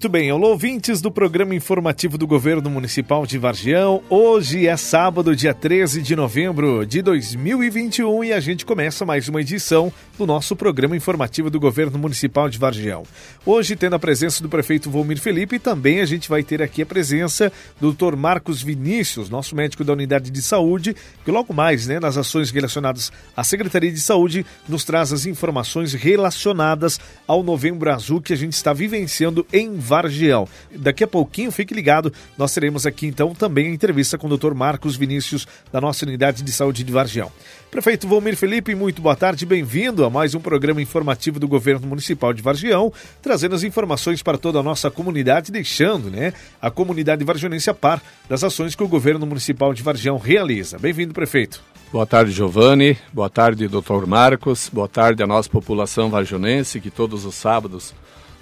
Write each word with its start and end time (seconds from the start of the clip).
Muito 0.00 0.08
bem, 0.08 0.30
alô 0.30 0.52
ouvintes 0.52 1.02
do 1.02 1.10
programa 1.10 1.54
informativo 1.54 2.16
do 2.16 2.26
Governo 2.26 2.70
Municipal 2.70 3.26
de 3.26 3.36
Vargião. 3.36 4.02
Hoje 4.08 4.66
é 4.66 4.74
sábado, 4.74 5.36
dia 5.36 5.52
13 5.52 6.00
de 6.00 6.16
novembro 6.16 6.86
de 6.86 7.02
2021 7.02 8.24
e 8.24 8.32
a 8.32 8.40
gente 8.40 8.64
começa 8.64 9.04
mais 9.04 9.28
uma 9.28 9.42
edição 9.42 9.92
do 10.16 10.26
nosso 10.26 10.56
programa 10.56 10.96
informativo 10.96 11.50
do 11.50 11.60
Governo 11.60 11.98
Municipal 11.98 12.48
de 12.48 12.56
Vargião. 12.56 13.02
Hoje, 13.44 13.76
tendo 13.76 13.94
a 13.94 13.98
presença 13.98 14.42
do 14.42 14.48
prefeito 14.48 14.88
Volmir 14.88 15.20
Felipe, 15.20 15.58
também 15.58 16.00
a 16.00 16.06
gente 16.06 16.30
vai 16.30 16.42
ter 16.42 16.62
aqui 16.62 16.80
a 16.80 16.86
presença 16.86 17.52
do 17.78 17.92
Dr. 17.92 18.16
Marcos 18.16 18.62
Vinícius, 18.62 19.28
nosso 19.28 19.54
médico 19.54 19.84
da 19.84 19.92
Unidade 19.92 20.30
de 20.30 20.40
Saúde, 20.40 20.96
que 21.22 21.30
logo 21.30 21.52
mais, 21.52 21.86
né, 21.86 22.00
nas 22.00 22.16
ações 22.16 22.50
relacionadas 22.50 23.12
à 23.36 23.44
Secretaria 23.44 23.92
de 23.92 24.00
Saúde, 24.00 24.46
nos 24.66 24.82
traz 24.82 25.12
as 25.12 25.26
informações 25.26 25.92
relacionadas 25.92 26.98
ao 27.26 27.42
Novembro 27.42 27.92
Azul 27.92 28.22
que 28.22 28.32
a 28.32 28.36
gente 28.36 28.54
está 28.54 28.72
vivenciando 28.72 29.46
em 29.52 29.78
Vargião. 29.90 30.46
Daqui 30.76 31.02
a 31.02 31.08
pouquinho, 31.08 31.50
fique 31.50 31.74
ligado, 31.74 32.12
nós 32.38 32.54
teremos 32.54 32.86
aqui 32.86 33.08
então 33.08 33.34
também 33.34 33.66
a 33.66 33.74
entrevista 33.74 34.16
com 34.16 34.28
o 34.28 34.38
Dr. 34.38 34.54
Marcos 34.54 34.94
Vinícius, 34.94 35.48
da 35.72 35.80
nossa 35.80 36.06
unidade 36.06 36.44
de 36.44 36.52
saúde 36.52 36.84
de 36.84 36.92
Vargião. 36.92 37.30
Prefeito 37.72 38.06
Volmir 38.06 38.36
Felipe, 38.36 38.72
muito 38.72 39.02
boa 39.02 39.16
tarde, 39.16 39.44
bem-vindo 39.44 40.04
a 40.04 40.10
mais 40.10 40.32
um 40.32 40.40
programa 40.40 40.80
informativo 40.80 41.40
do 41.40 41.48
Governo 41.48 41.88
Municipal 41.88 42.32
de 42.32 42.40
Vargião, 42.40 42.92
trazendo 43.20 43.56
as 43.56 43.64
informações 43.64 44.22
para 44.22 44.38
toda 44.38 44.60
a 44.60 44.62
nossa 44.62 44.92
comunidade, 44.92 45.50
deixando 45.50 46.08
né, 46.08 46.32
a 46.62 46.70
comunidade 46.70 47.24
vargionense 47.24 47.68
a 47.68 47.74
par 47.74 48.00
das 48.28 48.44
ações 48.44 48.76
que 48.76 48.84
o 48.84 48.88
Governo 48.88 49.26
Municipal 49.26 49.74
de 49.74 49.82
Vargião 49.82 50.18
realiza. 50.18 50.78
Bem-vindo, 50.78 51.12
prefeito. 51.12 51.60
Boa 51.92 52.06
tarde, 52.06 52.30
Giovanni. 52.30 52.96
Boa 53.12 53.28
tarde, 53.28 53.66
doutor 53.66 54.06
Marcos. 54.06 54.70
Boa 54.72 54.86
tarde 54.86 55.24
à 55.24 55.26
nossa 55.26 55.50
população 55.50 56.08
varjonense, 56.08 56.80
que 56.80 56.88
todos 56.90 57.24
os 57.24 57.34
sábados 57.34 57.92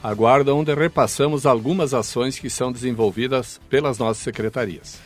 aguarda 0.03 0.55
onde 0.55 0.75
repassamos 0.75 1.47
algumas 1.47 1.95
ações 1.95 2.39
que 2.39 2.51
são 2.51 2.73
desenvolvidas 2.73 3.61
pelas 3.69 3.99
nossas 3.99 4.23
secretarias. 4.23 4.99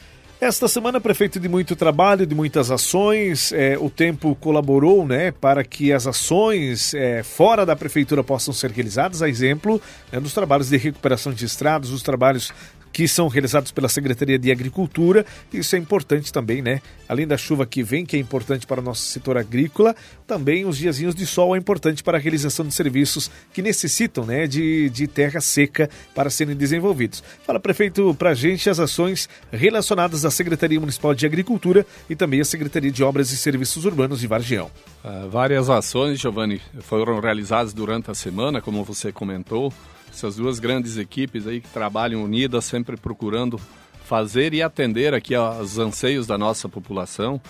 Esta 0.42 0.66
semana, 0.66 1.00
prefeito 1.00 1.38
de 1.38 1.48
muito 1.48 1.76
trabalho, 1.76 2.26
de 2.26 2.34
muitas 2.34 2.68
ações, 2.68 3.52
é, 3.52 3.78
o 3.78 3.88
tempo 3.88 4.34
colaborou 4.34 5.06
né, 5.06 5.30
para 5.30 5.62
que 5.62 5.92
as 5.92 6.04
ações 6.04 6.92
é, 6.94 7.22
fora 7.22 7.64
da 7.64 7.76
prefeitura 7.76 8.24
possam 8.24 8.52
ser 8.52 8.72
realizadas, 8.72 9.22
a 9.22 9.28
exemplo 9.28 9.80
né, 10.10 10.18
dos 10.18 10.34
trabalhos 10.34 10.68
de 10.68 10.76
recuperação 10.76 11.32
de 11.32 11.44
estradas, 11.44 11.90
os 11.90 12.02
trabalhos 12.02 12.52
que 12.92 13.08
são 13.08 13.28
realizados 13.28 13.72
pela 13.72 13.88
Secretaria 13.88 14.38
de 14.38 14.50
Agricultura. 14.50 15.24
Isso 15.52 15.74
é 15.74 15.78
importante 15.78 16.32
também, 16.32 16.60
né? 16.60 16.80
Além 17.08 17.26
da 17.26 17.36
chuva 17.36 17.66
que 17.66 17.82
vem, 17.82 18.04
que 18.04 18.16
é 18.16 18.18
importante 18.18 18.66
para 18.66 18.80
o 18.80 18.84
nosso 18.84 19.02
setor 19.02 19.36
agrícola, 19.36 19.94
também 20.26 20.64
os 20.64 20.76
diazinhos 20.76 21.14
de 21.14 21.26
sol 21.26 21.54
é 21.54 21.58
importante 21.58 22.02
para 22.02 22.18
a 22.18 22.20
realização 22.20 22.66
de 22.66 22.72
serviços 22.72 23.30
que 23.52 23.62
necessitam, 23.62 24.24
né, 24.24 24.46
de, 24.46 24.90
de 24.90 25.06
terra 25.06 25.40
seca 25.40 25.88
para 26.14 26.30
serem 26.30 26.56
desenvolvidos. 26.56 27.22
Fala, 27.46 27.60
prefeito, 27.60 28.14
para 28.14 28.30
a 28.30 28.34
gente 28.34 28.68
as 28.68 28.78
ações 28.78 29.28
relacionadas 29.50 30.24
à 30.24 30.30
Secretaria 30.30 30.80
Municipal 30.80 31.14
de 31.14 31.26
Agricultura 31.26 31.86
e 32.08 32.16
também 32.16 32.40
à 32.40 32.44
Secretaria 32.44 32.90
de 32.90 33.02
Obras 33.02 33.30
e 33.30 33.36
Serviços 33.36 33.84
Urbanos 33.84 34.20
de 34.20 34.26
Vargião. 34.26 34.70
Uh, 35.04 35.28
várias 35.28 35.68
ações, 35.68 36.20
Giovanni, 36.20 36.60
foram 36.80 37.20
realizadas 37.20 37.72
durante 37.72 38.10
a 38.10 38.14
semana, 38.14 38.60
como 38.60 38.84
você 38.84 39.12
comentou 39.12 39.72
essas 40.12 40.36
duas 40.36 40.58
grandes 40.58 40.98
equipes 40.98 41.46
aí 41.46 41.60
que 41.60 41.68
trabalham 41.68 42.22
unidas, 42.22 42.64
sempre 42.64 42.96
procurando 42.96 43.58
fazer 44.04 44.52
e 44.52 44.62
atender 44.62 45.14
aqui 45.14 45.34
aos 45.34 45.78
anseios 45.78 46.26
da 46.26 46.36
nossa 46.36 46.68
população. 46.68 47.40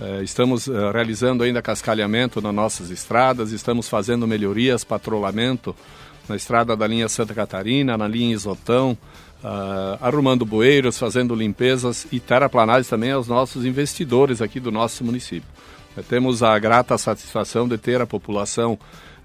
É, 0.00 0.22
estamos 0.22 0.68
é, 0.68 0.92
realizando 0.92 1.42
ainda 1.42 1.60
cascalhamento 1.60 2.40
nas 2.40 2.54
nossas 2.54 2.90
estradas, 2.90 3.52
estamos 3.52 3.88
fazendo 3.88 4.26
melhorias, 4.26 4.84
patrulhamento 4.84 5.74
na 6.28 6.36
estrada 6.36 6.76
da 6.76 6.86
linha 6.86 7.08
Santa 7.08 7.34
Catarina, 7.34 7.96
na 7.96 8.08
linha 8.08 8.32
Isotão, 8.32 8.96
uh, 9.42 9.98
arrumando 10.00 10.44
bueiros, 10.46 10.98
fazendo 10.98 11.34
limpezas 11.34 12.06
e 12.10 12.18
terraplanagens 12.18 12.88
também 12.88 13.12
aos 13.12 13.28
nossos 13.28 13.64
investidores 13.66 14.40
aqui 14.40 14.58
do 14.58 14.72
nosso 14.72 15.04
município. 15.04 15.48
É, 15.96 16.02
temos 16.02 16.42
a 16.42 16.58
grata 16.58 16.96
satisfação 16.96 17.68
de 17.68 17.76
ter 17.76 18.00
a 18.00 18.06
população 18.06 18.78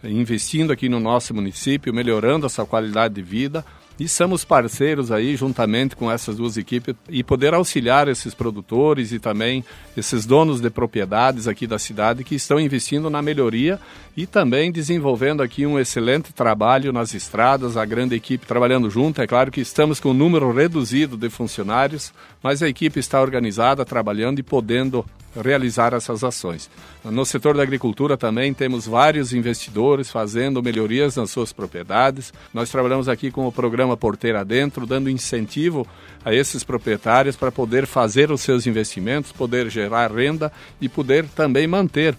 investindo 0.04 0.72
aqui 0.72 0.88
no 0.88 1.00
nosso 1.00 1.34
município, 1.34 1.94
melhorando 1.94 2.46
a 2.46 2.50
sua 2.50 2.66
qualidade 2.66 3.16
de 3.16 3.22
vida. 3.22 3.66
E 4.00 4.08
somos 4.08 4.46
parceiros 4.46 5.12
aí, 5.12 5.36
juntamente 5.36 5.94
com 5.94 6.10
essas 6.10 6.38
duas 6.38 6.56
equipes, 6.56 6.96
e 7.10 7.22
poder 7.22 7.54
auxiliar 7.54 8.08
esses 8.08 8.34
produtores 8.34 9.12
e 9.12 9.20
também 9.20 9.62
esses 9.98 10.26
donos 10.26 10.62
de 10.62 10.70
propriedades 10.70 11.50
aqui 11.50 11.68
da 11.68 11.78
cidade 11.78 12.24
que 12.24 12.34
estão 12.34 12.58
investindo 12.58 13.10
na 13.10 13.22
melhoria 13.22 13.78
e 14.16 14.26
também 14.26 14.72
desenvolvendo 14.72 15.44
aqui 15.44 15.66
um 15.66 15.78
excelente 15.78 16.32
trabalho 16.32 16.94
nas 16.94 17.14
estradas, 17.14 17.76
a 17.76 17.84
grande 17.84 18.16
equipe 18.16 18.48
trabalhando 18.48 18.90
junto. 18.90 19.22
É 19.22 19.28
claro 19.28 19.52
que 19.52 19.60
estamos 19.60 20.00
com 20.00 20.12
um 20.12 20.14
número 20.14 20.50
reduzido 20.50 21.18
de 21.18 21.30
funcionários, 21.30 22.14
mas 22.42 22.64
a 22.64 22.70
equipe 22.70 23.02
está 23.02 23.22
organizada, 23.22 23.84
trabalhando 23.84 24.40
e 24.40 24.44
podendo 24.44 25.06
realizar 25.36 25.94
essas 25.94 26.24
ações. 26.24 26.70
No 27.04 27.26
setor 27.26 27.56
da 27.56 27.64
agricultura 27.64 28.18
também 28.18 28.54
temos 28.54 28.86
vários 28.86 29.34
investidores 29.34 30.10
fazendo 30.10 30.62
melhorias 30.62 31.16
nas 31.16 31.32
suas 31.32 31.54
propriedades. 31.54 32.34
Nós 32.54 32.70
trabalhamos 32.70 33.08
aqui 33.08 33.32
com 33.32 33.48
o 33.48 33.52
programa 33.52 33.96
Porteira 33.96 34.44
Dentro, 34.44 34.86
dando 34.86 35.10
incentivo 35.10 35.88
a 36.24 36.34
esses 36.34 36.64
proprietários 36.64 37.36
para 37.36 37.52
poder 37.52 37.86
fazer 37.86 38.32
os 38.32 38.42
seus 38.42 38.68
investimentos, 38.68 39.32
poder 39.32 39.70
gerar 39.70 40.12
renda 40.12 40.52
e 40.82 40.90
poder 40.90 41.26
também 41.30 41.68
manter 41.68 42.16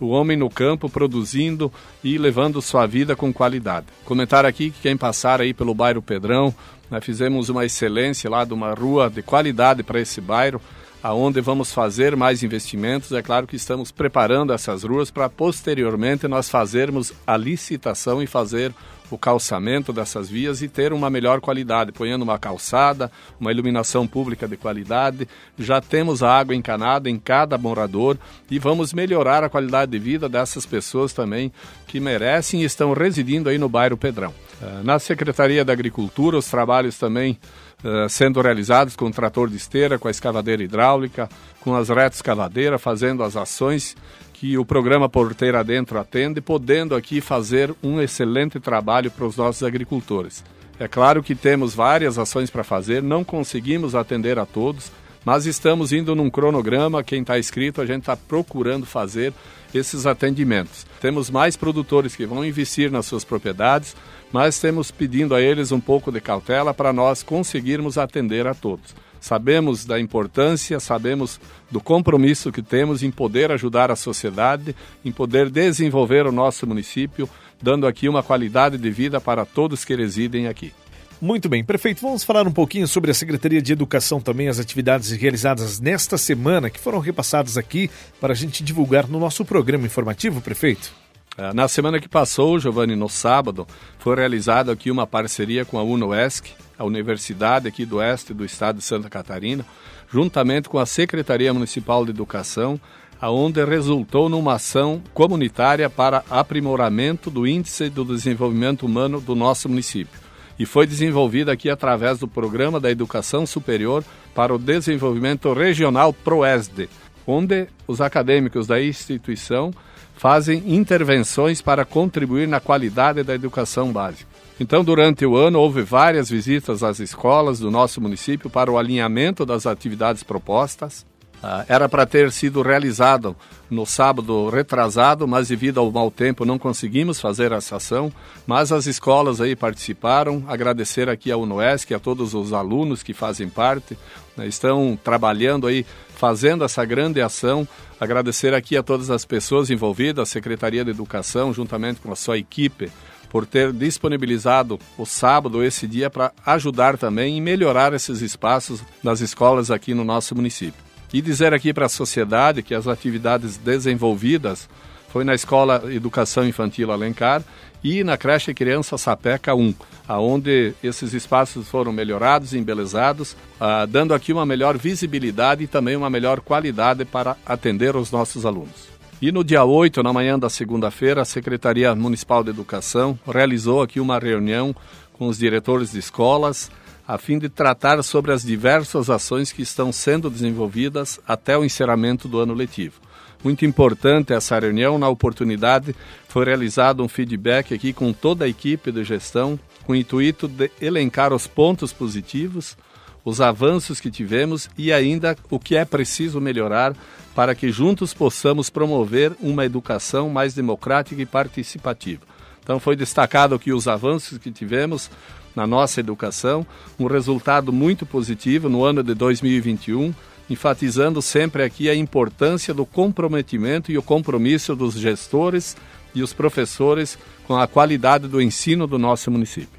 o 0.00 0.08
homem 0.08 0.36
no 0.36 0.48
campo 0.48 0.88
produzindo 0.88 1.72
e 2.04 2.18
levando 2.18 2.62
sua 2.62 2.86
vida 2.86 3.16
com 3.16 3.32
qualidade. 3.32 3.86
Comentar 4.04 4.44
aqui 4.44 4.70
que 4.70 4.80
quem 4.80 4.96
passar 4.96 5.40
aí 5.40 5.52
pelo 5.52 5.74
bairro 5.74 6.00
Pedrão, 6.00 6.54
nós 6.90 7.04
fizemos 7.04 7.48
uma 7.48 7.64
excelência 7.64 8.30
lá 8.30 8.44
de 8.44 8.54
uma 8.54 8.72
rua 8.72 9.10
de 9.10 9.22
qualidade 9.22 9.82
para 9.82 10.00
esse 10.00 10.20
bairro 10.20 10.60
aonde 11.02 11.40
vamos 11.40 11.72
fazer 11.72 12.16
mais 12.16 12.42
investimentos. 12.42 13.12
É 13.12 13.22
claro 13.22 13.46
que 13.46 13.56
estamos 13.56 13.90
preparando 13.90 14.52
essas 14.52 14.82
ruas 14.82 15.10
para 15.10 15.28
posteriormente 15.28 16.26
nós 16.26 16.48
fazermos 16.48 17.12
a 17.26 17.36
licitação 17.36 18.22
e 18.22 18.26
fazer 18.26 18.72
o 19.10 19.16
calçamento 19.16 19.92
dessas 19.92 20.28
vias 20.28 20.60
e 20.62 20.68
ter 20.68 20.92
uma 20.92 21.08
melhor 21.08 21.40
qualidade, 21.40 21.92
ponhando 21.92 22.22
uma 22.22 22.38
calçada, 22.38 23.10
uma 23.40 23.50
iluminação 23.50 24.06
pública 24.06 24.46
de 24.46 24.56
qualidade. 24.56 25.26
Já 25.58 25.80
temos 25.80 26.22
a 26.22 26.30
água 26.30 26.54
encanada 26.54 27.08
em 27.08 27.18
cada 27.18 27.56
morador 27.56 28.18
e 28.50 28.58
vamos 28.58 28.92
melhorar 28.92 29.42
a 29.42 29.48
qualidade 29.48 29.92
de 29.92 29.98
vida 29.98 30.28
dessas 30.28 30.66
pessoas 30.66 31.12
também 31.12 31.52
que 31.86 32.00
merecem 32.00 32.62
e 32.62 32.64
estão 32.64 32.92
residindo 32.92 33.48
aí 33.48 33.58
no 33.58 33.68
bairro 33.68 33.96
Pedrão. 33.96 34.34
Eh, 34.60 34.80
na 34.82 34.98
Secretaria 34.98 35.64
da 35.64 35.72
Agricultura, 35.72 36.36
os 36.36 36.46
trabalhos 36.46 36.98
também 36.98 37.38
uh, 37.84 38.08
sendo 38.08 38.40
realizados 38.40 38.96
com 38.96 39.06
o 39.06 39.10
trator 39.10 39.48
de 39.48 39.56
esteira, 39.56 39.98
com 39.98 40.08
a 40.08 40.10
escavadeira 40.10 40.62
hidráulica, 40.62 41.28
com 41.60 41.74
as 41.74 41.88
retas 41.88 42.16
escavadeiras, 42.18 42.80
fazendo 42.80 43.22
as 43.22 43.36
ações 43.36 43.96
que 44.32 44.56
o 44.56 44.64
programa 44.64 45.08
Porteira 45.08 45.64
Dentro 45.64 45.98
atende, 45.98 46.40
podendo 46.40 46.94
aqui 46.94 47.20
fazer 47.20 47.74
um 47.82 48.00
excelente 48.00 48.60
trabalho 48.60 49.10
para 49.10 49.26
os 49.26 49.36
nossos 49.36 49.64
agricultores. 49.64 50.44
É 50.78 50.86
claro 50.86 51.24
que 51.24 51.34
temos 51.34 51.74
várias 51.74 52.18
ações 52.18 52.48
para 52.48 52.62
fazer, 52.62 53.02
não 53.02 53.24
conseguimos 53.24 53.96
atender 53.96 54.38
a 54.38 54.46
todos, 54.46 54.92
mas 55.28 55.44
estamos 55.44 55.92
indo 55.92 56.14
num 56.14 56.30
cronograma, 56.30 57.04
quem 57.04 57.20
está 57.20 57.38
inscrito, 57.38 57.82
a 57.82 57.84
gente 57.84 58.00
está 58.00 58.16
procurando 58.16 58.86
fazer 58.86 59.34
esses 59.74 60.06
atendimentos. 60.06 60.86
Temos 61.02 61.28
mais 61.28 61.54
produtores 61.54 62.16
que 62.16 62.24
vão 62.24 62.42
investir 62.42 62.90
nas 62.90 63.04
suas 63.04 63.24
propriedades, 63.24 63.94
mas 64.32 64.58
temos 64.58 64.90
pedindo 64.90 65.34
a 65.34 65.42
eles 65.42 65.70
um 65.70 65.80
pouco 65.80 66.10
de 66.10 66.18
cautela 66.18 66.72
para 66.72 66.94
nós 66.94 67.22
conseguirmos 67.22 67.98
atender 67.98 68.46
a 68.46 68.54
todos. 68.54 68.96
Sabemos 69.20 69.84
da 69.84 70.00
importância, 70.00 70.80
sabemos 70.80 71.38
do 71.70 71.78
compromisso 71.78 72.50
que 72.50 72.62
temos 72.62 73.02
em 73.02 73.10
poder 73.10 73.52
ajudar 73.52 73.90
a 73.90 73.96
sociedade, 73.96 74.74
em 75.04 75.12
poder 75.12 75.50
desenvolver 75.50 76.26
o 76.26 76.32
nosso 76.32 76.66
município, 76.66 77.28
dando 77.60 77.86
aqui 77.86 78.08
uma 78.08 78.22
qualidade 78.22 78.78
de 78.78 78.90
vida 78.90 79.20
para 79.20 79.44
todos 79.44 79.84
que 79.84 79.94
residem 79.94 80.46
aqui. 80.46 80.72
Muito 81.20 81.48
bem, 81.48 81.64
prefeito, 81.64 82.00
vamos 82.00 82.22
falar 82.22 82.46
um 82.46 82.52
pouquinho 82.52 82.86
sobre 82.86 83.10
a 83.10 83.14
Secretaria 83.14 83.60
de 83.60 83.72
Educação 83.72 84.20
também, 84.20 84.46
as 84.46 84.60
atividades 84.60 85.10
realizadas 85.10 85.80
nesta 85.80 86.16
semana 86.16 86.70
que 86.70 86.78
foram 86.78 87.00
repassadas 87.00 87.58
aqui 87.58 87.90
para 88.20 88.32
a 88.32 88.36
gente 88.36 88.62
divulgar 88.62 89.08
no 89.08 89.18
nosso 89.18 89.44
programa 89.44 89.84
informativo, 89.84 90.40
prefeito. 90.40 90.92
É, 91.36 91.52
na 91.52 91.66
semana 91.66 91.98
que 91.98 92.08
passou, 92.08 92.60
Giovanni, 92.60 92.94
no 92.94 93.08
sábado, 93.08 93.66
foi 93.98 94.14
realizada 94.14 94.70
aqui 94.70 94.92
uma 94.92 95.08
parceria 95.08 95.64
com 95.64 95.76
a 95.76 95.82
UNOESC, 95.82 96.52
a 96.78 96.84
Universidade 96.84 97.66
aqui 97.66 97.84
do 97.84 97.96
Oeste 97.96 98.32
do 98.32 98.44
Estado 98.44 98.78
de 98.78 98.84
Santa 98.84 99.10
Catarina, 99.10 99.66
juntamente 100.08 100.68
com 100.68 100.78
a 100.78 100.86
Secretaria 100.86 101.52
Municipal 101.52 102.04
de 102.04 102.12
Educação, 102.12 102.80
aonde 103.20 103.64
resultou 103.64 104.28
numa 104.28 104.54
ação 104.54 105.02
comunitária 105.12 105.90
para 105.90 106.22
aprimoramento 106.30 107.28
do 107.28 107.44
índice 107.44 107.90
do 107.90 108.04
desenvolvimento 108.04 108.86
humano 108.86 109.20
do 109.20 109.34
nosso 109.34 109.68
município 109.68 110.27
e 110.58 110.66
foi 110.66 110.86
desenvolvida 110.86 111.52
aqui 111.52 111.70
através 111.70 112.18
do 112.18 112.26
Programa 112.26 112.80
da 112.80 112.90
Educação 112.90 113.46
Superior 113.46 114.04
para 114.34 114.54
o 114.54 114.58
Desenvolvimento 114.58 115.52
Regional 115.52 116.12
PROESD, 116.12 116.88
onde 117.26 117.68
os 117.86 118.00
acadêmicos 118.00 118.66
da 118.66 118.82
instituição 118.82 119.72
fazem 120.16 120.74
intervenções 120.74 121.62
para 121.62 121.84
contribuir 121.84 122.48
na 122.48 122.58
qualidade 122.58 123.22
da 123.22 123.34
educação 123.34 123.92
básica. 123.92 124.28
Então, 124.60 124.82
durante 124.82 125.24
o 125.24 125.36
ano, 125.36 125.60
houve 125.60 125.82
várias 125.82 126.28
visitas 126.28 126.82
às 126.82 126.98
escolas 126.98 127.60
do 127.60 127.70
nosso 127.70 128.00
município 128.00 128.50
para 128.50 128.70
o 128.70 128.76
alinhamento 128.76 129.46
das 129.46 129.66
atividades 129.66 130.24
propostas. 130.24 131.06
Uh, 131.42 131.64
era 131.68 131.88
para 131.88 132.04
ter 132.04 132.32
sido 132.32 132.62
realizado 132.62 133.36
no 133.70 133.86
sábado 133.86 134.48
retrasado, 134.48 135.28
mas 135.28 135.48
devido 135.48 135.78
ao 135.78 135.90
mau 135.90 136.10
tempo 136.10 136.44
não 136.44 136.58
conseguimos 136.58 137.20
fazer 137.20 137.52
essa 137.52 137.76
ação. 137.76 138.12
Mas 138.46 138.72
as 138.72 138.86
escolas 138.86 139.40
aí 139.40 139.54
participaram. 139.54 140.44
Agradecer 140.48 141.08
aqui 141.08 141.30
ao 141.30 141.42
UNOESC, 141.42 141.94
a 141.94 141.98
todos 141.98 142.34
os 142.34 142.52
alunos 142.52 143.02
que 143.02 143.14
fazem 143.14 143.48
parte, 143.48 143.96
né, 144.36 144.46
estão 144.46 144.98
trabalhando 145.02 145.66
aí, 145.66 145.86
fazendo 146.16 146.64
essa 146.64 146.84
grande 146.84 147.20
ação. 147.20 147.68
Agradecer 148.00 148.52
aqui 148.54 148.76
a 148.76 148.82
todas 148.82 149.10
as 149.10 149.24
pessoas 149.24 149.70
envolvidas, 149.70 150.28
a 150.28 150.32
Secretaria 150.32 150.84
de 150.84 150.90
Educação, 150.90 151.52
juntamente 151.52 152.00
com 152.00 152.10
a 152.10 152.16
sua 152.16 152.38
equipe, 152.38 152.90
por 153.28 153.44
ter 153.44 153.72
disponibilizado 153.72 154.78
o 154.96 155.04
sábado, 155.04 155.62
esse 155.62 155.86
dia, 155.86 156.08
para 156.08 156.32
ajudar 156.46 156.96
também 156.96 157.36
e 157.36 157.40
melhorar 157.40 157.92
esses 157.92 158.22
espaços 158.22 158.80
nas 159.02 159.20
escolas 159.20 159.70
aqui 159.70 159.94
no 159.94 160.04
nosso 160.04 160.34
município. 160.34 160.87
E 161.12 161.22
dizer 161.22 161.54
aqui 161.54 161.72
para 161.72 161.86
a 161.86 161.88
sociedade 161.88 162.62
que 162.62 162.74
as 162.74 162.86
atividades 162.86 163.56
desenvolvidas 163.56 164.68
foi 165.08 165.24
na 165.24 165.34
Escola 165.34 165.82
Educação 165.90 166.46
Infantil 166.46 166.92
Alencar 166.92 167.42
e 167.82 168.04
na 168.04 168.16
creche 168.16 168.52
Criança 168.52 168.98
Sapeca 168.98 169.54
1, 169.54 169.74
aonde 170.06 170.74
esses 170.82 171.14
espaços 171.14 171.68
foram 171.68 171.92
melhorados 171.92 172.52
e 172.52 172.58
embelezados, 172.58 173.36
ah, 173.58 173.86
dando 173.86 174.12
aqui 174.12 174.32
uma 174.32 174.44
melhor 174.44 174.76
visibilidade 174.76 175.64
e 175.64 175.66
também 175.66 175.96
uma 175.96 176.10
melhor 176.10 176.40
qualidade 176.40 177.04
para 177.04 177.36
atender 177.46 177.96
os 177.96 178.10
nossos 178.10 178.44
alunos. 178.44 178.88
E 179.20 179.32
no 179.32 179.42
dia 179.42 179.64
8, 179.64 180.02
na 180.02 180.12
manhã 180.12 180.38
da 180.38 180.48
segunda-feira, 180.48 181.22
a 181.22 181.24
Secretaria 181.24 181.94
Municipal 181.94 182.44
de 182.44 182.50
Educação 182.50 183.18
realizou 183.26 183.82
aqui 183.82 183.98
uma 183.98 184.18
reunião 184.18 184.74
com 185.14 185.26
os 185.26 185.38
diretores 185.38 185.90
de 185.92 185.98
escolas, 185.98 186.70
a 187.08 187.16
fim 187.16 187.38
de 187.38 187.48
tratar 187.48 188.02
sobre 188.02 188.32
as 188.32 188.42
diversas 188.42 189.08
ações 189.08 189.50
que 189.50 189.62
estão 189.62 189.90
sendo 189.90 190.28
desenvolvidas 190.28 191.18
até 191.26 191.56
o 191.56 191.64
encerramento 191.64 192.28
do 192.28 192.38
ano 192.38 192.52
letivo. 192.52 193.00
Muito 193.42 193.64
importante 193.64 194.34
essa 194.34 194.58
reunião, 194.58 194.98
na 194.98 195.08
oportunidade 195.08 195.96
foi 196.28 196.44
realizado 196.44 197.02
um 197.02 197.08
feedback 197.08 197.72
aqui 197.72 197.94
com 197.94 198.12
toda 198.12 198.44
a 198.44 198.48
equipe 198.48 198.92
de 198.92 199.02
gestão, 199.04 199.58
com 199.84 199.92
o 199.92 199.96
intuito 199.96 200.46
de 200.46 200.70
elencar 200.82 201.32
os 201.32 201.46
pontos 201.46 201.94
positivos, 201.94 202.76
os 203.24 203.40
avanços 203.40 204.00
que 204.00 204.10
tivemos 204.10 204.68
e 204.76 204.92
ainda 204.92 205.34
o 205.48 205.58
que 205.58 205.76
é 205.76 205.86
preciso 205.86 206.42
melhorar 206.42 206.94
para 207.34 207.54
que 207.54 207.72
juntos 207.72 208.12
possamos 208.12 208.68
promover 208.68 209.32
uma 209.40 209.64
educação 209.64 210.28
mais 210.28 210.52
democrática 210.52 211.22
e 211.22 211.26
participativa. 211.26 212.20
Então 212.68 212.78
foi 212.78 212.94
destacado 212.94 213.54
aqui 213.54 213.72
os 213.72 213.88
avanços 213.88 214.36
que 214.36 214.50
tivemos 214.50 215.10
na 215.58 215.66
nossa 215.66 215.98
educação, 215.98 216.64
um 217.00 217.06
resultado 217.06 217.72
muito 217.72 218.06
positivo 218.06 218.68
no 218.68 218.84
ano 218.84 219.02
de 219.02 219.12
2021, 219.12 220.14
enfatizando 220.48 221.20
sempre 221.20 221.64
aqui 221.64 221.90
a 221.90 221.96
importância 221.96 222.72
do 222.72 222.86
comprometimento 222.86 223.90
e 223.90 223.98
o 223.98 224.02
compromisso 224.02 224.76
dos 224.76 224.94
gestores 224.94 225.76
e 226.14 226.22
os 226.22 226.32
professores 226.32 227.18
com 227.44 227.56
a 227.56 227.66
qualidade 227.66 228.28
do 228.28 228.40
ensino 228.40 228.86
do 228.86 228.98
nosso 228.98 229.32
município. 229.32 229.77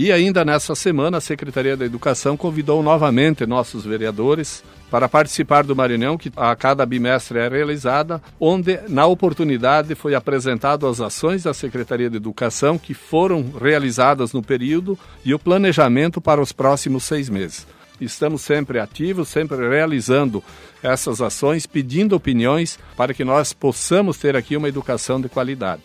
E 0.00 0.12
ainda 0.12 0.44
nessa 0.44 0.76
semana, 0.76 1.18
a 1.18 1.20
Secretaria 1.20 1.76
da 1.76 1.84
Educação 1.84 2.36
convidou 2.36 2.84
novamente 2.84 3.44
nossos 3.44 3.84
vereadores 3.84 4.62
para 4.88 5.08
participar 5.08 5.64
do 5.64 5.74
Maranhão, 5.74 6.16
que 6.16 6.30
a 6.36 6.54
cada 6.54 6.86
bimestre 6.86 7.36
é 7.36 7.48
realizada, 7.48 8.22
onde, 8.38 8.78
na 8.88 9.06
oportunidade, 9.06 9.96
foi 9.96 10.14
apresentado 10.14 10.86
as 10.86 11.00
ações 11.00 11.42
da 11.42 11.52
Secretaria 11.52 12.08
de 12.08 12.16
Educação 12.16 12.78
que 12.78 12.94
foram 12.94 13.44
realizadas 13.60 14.32
no 14.32 14.40
período 14.40 14.96
e 15.24 15.34
o 15.34 15.38
planejamento 15.38 16.20
para 16.20 16.40
os 16.40 16.52
próximos 16.52 17.02
seis 17.02 17.28
meses. 17.28 17.66
Estamos 18.00 18.42
sempre 18.42 18.78
ativos, 18.78 19.28
sempre 19.28 19.56
realizando 19.68 20.44
essas 20.80 21.20
ações, 21.20 21.66
pedindo 21.66 22.14
opiniões 22.14 22.78
para 22.96 23.12
que 23.12 23.24
nós 23.24 23.52
possamos 23.52 24.16
ter 24.16 24.36
aqui 24.36 24.56
uma 24.56 24.68
educação 24.68 25.20
de 25.20 25.28
qualidade. 25.28 25.82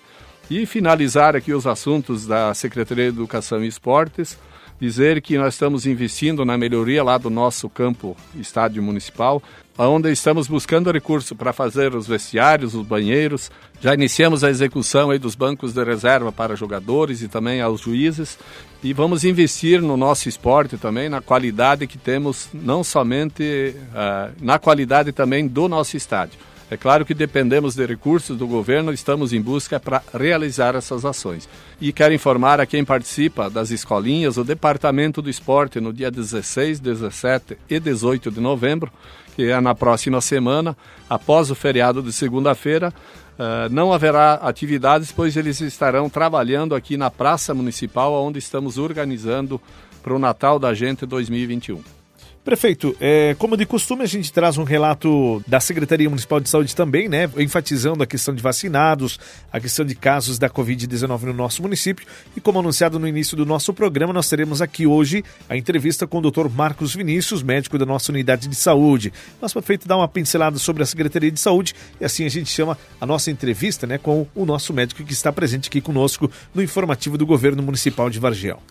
E 0.50 0.66
finalizar 0.66 1.36
aqui 1.36 1.54
os 1.54 1.66
assuntos 1.66 2.28
da 2.28 2.54
Secretaria 2.54 3.06
de 3.06 3.18
Educação 3.18 3.64
e 3.64 3.68
Esportes, 3.68 4.38
dizer 4.80 5.22
que 5.22 5.38
nós 5.38 5.54
estamos 5.54 5.86
investindo 5.86 6.44
na 6.44 6.58
melhoria 6.58 7.04
lá 7.04 7.18
do 7.18 7.30
nosso 7.30 7.70
campo 7.70 8.18
estádio 8.36 8.84
municipal, 8.84 9.42
onde 9.78 10.12
estamos 10.12 10.48
buscando 10.48 10.92
recurso 10.92 11.36
para 11.36 11.54
fazer 11.54 11.96
os 11.96 12.06
vestiários, 12.06 12.76
os 12.76 12.86
banheiros. 12.86 13.50
Já 13.80 13.94
iniciamos 13.94 14.44
a 14.44 14.50
execução 14.50 15.10
aí 15.10 15.18
dos 15.18 15.36
bancos 15.36 15.74
de 15.74 15.84
reserva 15.84 16.32
para 16.32 16.56
jogadores 16.56 17.22
e 17.22 17.30
também 17.30 17.62
aos 17.62 17.82
juízes. 17.82 18.38
E 18.84 18.92
vamos 18.92 19.24
investir 19.24 19.82
no 19.82 19.96
nosso 19.96 20.28
esporte 20.28 20.78
também, 20.78 21.08
na 21.08 21.22
qualidade 21.22 21.88
que 21.88 21.98
temos, 21.98 22.50
não 22.54 22.84
somente 22.84 23.74
uh, 23.78 24.34
na 24.42 24.60
qualidade 24.60 25.14
também 25.14 25.48
do 25.48 25.70
nosso 25.70 25.96
estádio. 25.96 26.38
É 26.74 26.78
claro 26.78 27.06
que 27.06 27.14
dependemos 27.14 27.76
de 27.76 27.86
recursos 27.86 28.36
do 28.36 28.48
governo, 28.48 28.92
estamos 28.92 29.32
em 29.32 29.40
busca 29.40 29.80
para 29.80 30.02
realizar 30.12 30.74
essas 30.74 31.06
ações. 31.06 31.48
E 31.80 31.94
quero 31.94 32.16
informar 32.16 32.60
a 32.60 32.66
quem 32.66 32.84
participa 32.84 33.48
das 33.48 33.70
escolinhas, 33.70 34.38
o 34.38 34.44
Departamento 34.44 35.22
do 35.22 35.30
Esporte, 35.30 35.80
no 35.80 35.94
dia 35.94 36.10
16, 36.10 36.80
17 36.80 37.60
e 37.70 37.80
18 37.80 38.32
de 38.32 38.40
novembro, 38.42 38.92
que 39.36 39.52
é 39.52 39.62
na 39.62 39.76
próxima 39.76 40.20
semana, 40.20 40.76
após 41.08 41.52
o 41.52 41.56
feriado 41.56 42.02
de 42.02 42.12
segunda-feira, 42.12 42.92
uh, 43.34 43.70
não 43.70 43.94
haverá 43.94 44.34
atividades, 44.34 45.12
pois 45.12 45.38
eles 45.38 45.62
estarão 45.62 46.10
trabalhando 46.10 46.74
aqui 46.74 46.98
na 46.98 47.12
Praça 47.12 47.54
Municipal, 47.54 48.14
onde 48.14 48.40
estamos 48.40 48.80
organizando 48.80 49.62
para 50.02 50.16
o 50.16 50.18
Natal 50.18 50.58
da 50.58 50.74
Gente 50.74 51.06
2021. 51.06 52.03
Prefeito, 52.44 52.94
é, 53.00 53.34
como 53.40 53.56
de 53.56 53.66
costume, 53.66 54.04
a 54.04 54.06
gente 54.06 54.30
traz 54.30 54.58
um 54.58 54.66
relato 54.66 55.42
da 55.48 55.62
Secretaria 55.62 56.10
Municipal 56.10 56.42
de 56.42 56.50
Saúde 56.50 56.76
também, 56.76 57.08
né? 57.08 57.30
Enfatizando 57.38 58.04
a 58.04 58.06
questão 58.06 58.36
de 58.36 58.44
vacinados, 58.44 59.18
a 59.50 59.62
questão 59.62 59.86
de 59.86 59.96
casos 59.96 60.38
da 60.38 60.50
Covid-19 60.50 61.22
no 61.22 61.34
nosso 61.34 61.62
município. 61.62 62.06
E 62.36 62.42
como 62.42 62.60
anunciado 62.60 63.00
no 63.00 63.08
início 63.08 63.38
do 63.38 63.46
nosso 63.46 63.74
programa, 63.74 64.12
nós 64.12 64.28
teremos 64.28 64.62
aqui 64.62 64.86
hoje 64.86 65.24
a 65.48 65.56
entrevista 65.56 66.06
com 66.06 66.18
o 66.18 66.30
Dr. 66.30 66.50
Marcos 66.50 66.94
Vinícius, 66.94 67.42
médico 67.42 67.78
da 67.78 67.86
nossa 67.86 68.12
unidade 68.12 68.50
de 68.50 68.56
saúde. 68.56 69.14
Mas, 69.42 69.54
prefeito, 69.54 69.88
dar 69.88 69.96
uma 69.96 70.08
pincelada 70.10 70.60
sobre 70.60 70.84
a 70.84 70.86
Secretaria 70.86 71.32
de 71.32 71.40
Saúde 71.40 71.74
e 72.02 72.04
assim 72.04 72.26
a 72.26 72.30
gente 72.30 72.50
chama 72.50 72.78
a 73.00 73.06
nossa 73.06 73.32
entrevista 73.32 73.88
né, 73.88 73.98
com 73.98 74.28
o 74.36 74.46
nosso 74.46 74.74
médico 74.74 75.02
que 75.02 75.14
está 75.14 75.32
presente 75.32 75.70
aqui 75.70 75.80
conosco 75.80 76.30
no 76.54 76.62
informativo 76.62 77.18
do 77.18 77.26
Governo 77.26 77.64
Municipal 77.64 78.10
de 78.10 78.20
Vargel. 78.20 78.62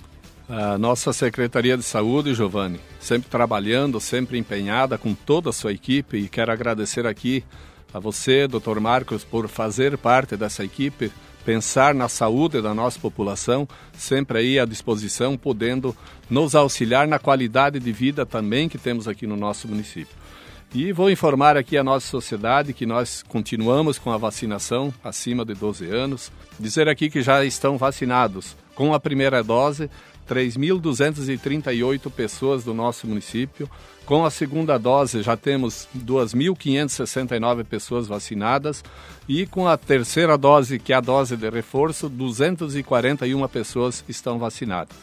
A 0.49 0.77
nossa 0.77 1.13
Secretaria 1.13 1.77
de 1.77 1.83
Saúde, 1.85 2.35
Giovanni, 2.35 2.81
sempre 2.99 3.31
trabalhando, 3.31 4.01
sempre 4.01 4.39
empenhada 4.39 4.99
com 4.99 5.15
toda 5.15 5.51
a 5.51 5.53
sua 5.53 5.73
equipe 5.73 6.17
e 6.17 6.29
quero 6.29 6.51
agradecer 6.51 7.07
aqui 7.07 7.45
a 7.95 8.01
você, 8.01 8.49
Dr. 8.49 8.81
Marcos, 8.81 9.23
por 9.23 9.49
fazer 9.49 9.97
parte 9.97 10.37
dessa 10.37 10.65
equipe, 10.65 11.13
pensar 11.45 11.95
na 11.95 12.09
saúde 12.09 12.61
da 12.61 12.75
nossa 12.75 12.99
população, 12.99 13.69
sempre 13.93 14.39
aí 14.39 14.59
à 14.59 14.65
disposição, 14.65 15.37
podendo 15.37 15.97
nos 16.29 16.55
auxiliar 16.55 17.07
na 17.07 17.19
qualidade 17.19 17.79
de 17.79 17.93
vida 17.93 18.27
também 18.27 18.69
que 18.69 18.79
temos 18.79 19.07
aqui 19.07 19.27
no 19.27 19.37
nosso 19.37 19.69
município. 19.69 20.23
E 20.75 20.91
vou 20.91 21.11
informar 21.11 21.55
aqui 21.55 21.77
a 21.77 21.85
nossa 21.85 22.07
sociedade 22.07 22.73
que 22.73 22.87
nós 22.87 23.23
continuamos 23.29 23.99
com 23.99 24.11
a 24.11 24.17
vacinação 24.17 24.93
acima 25.05 25.45
de 25.45 25.53
12 25.53 25.87
anos. 25.87 26.33
Dizer 26.59 26.89
aqui 26.89 27.11
que 27.11 27.21
já 27.21 27.45
estão 27.45 27.77
vacinados 27.77 28.57
com 28.75 28.95
a 28.95 29.01
primeira 29.01 29.45
dose 29.45 29.91
3.238 30.29 32.11
pessoas 32.11 32.65
do 32.65 32.75
nosso 32.75 33.07
município. 33.07 33.69
Com 34.05 34.25
a 34.25 34.31
segunda 34.31 34.79
dose, 34.79 35.23
já 35.23 35.37
temos 35.37 35.89
2.569 35.97 37.65
pessoas 37.65 38.07
vacinadas. 38.07 38.83
E 39.29 39.47
com 39.47 39.69
a 39.69 39.77
terceira 39.77 40.37
dose, 40.37 40.79
que 40.79 40.93
é 40.93 40.97
a 40.97 41.01
dose 41.01 41.37
de 41.37 41.49
reforço, 41.49 42.09
241 42.09 43.49
pessoas 43.49 44.05
estão 44.09 44.39
vacinadas. 44.39 44.97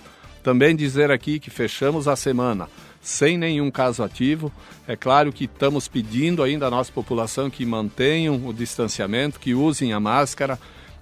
Também 0.43 0.75
dizer 0.75 1.11
aqui 1.11 1.39
que 1.39 1.49
fechamos 1.49 2.07
a 2.07 2.15
semana 2.15 2.67
sem 3.01 3.37
nenhum 3.37 3.71
caso 3.71 4.03
ativo. 4.03 4.51
É 4.87 4.95
claro 4.95 5.31
que 5.31 5.45
estamos 5.45 5.87
pedindo 5.87 6.43
ainda 6.43 6.67
à 6.67 6.69
nossa 6.69 6.91
população 6.91 7.49
que 7.49 7.65
mantenham 7.65 8.45
o 8.45 8.53
distanciamento, 8.53 9.39
que 9.39 9.53
usem 9.53 9.93
a 9.93 9.99
máscara. 9.99 10.59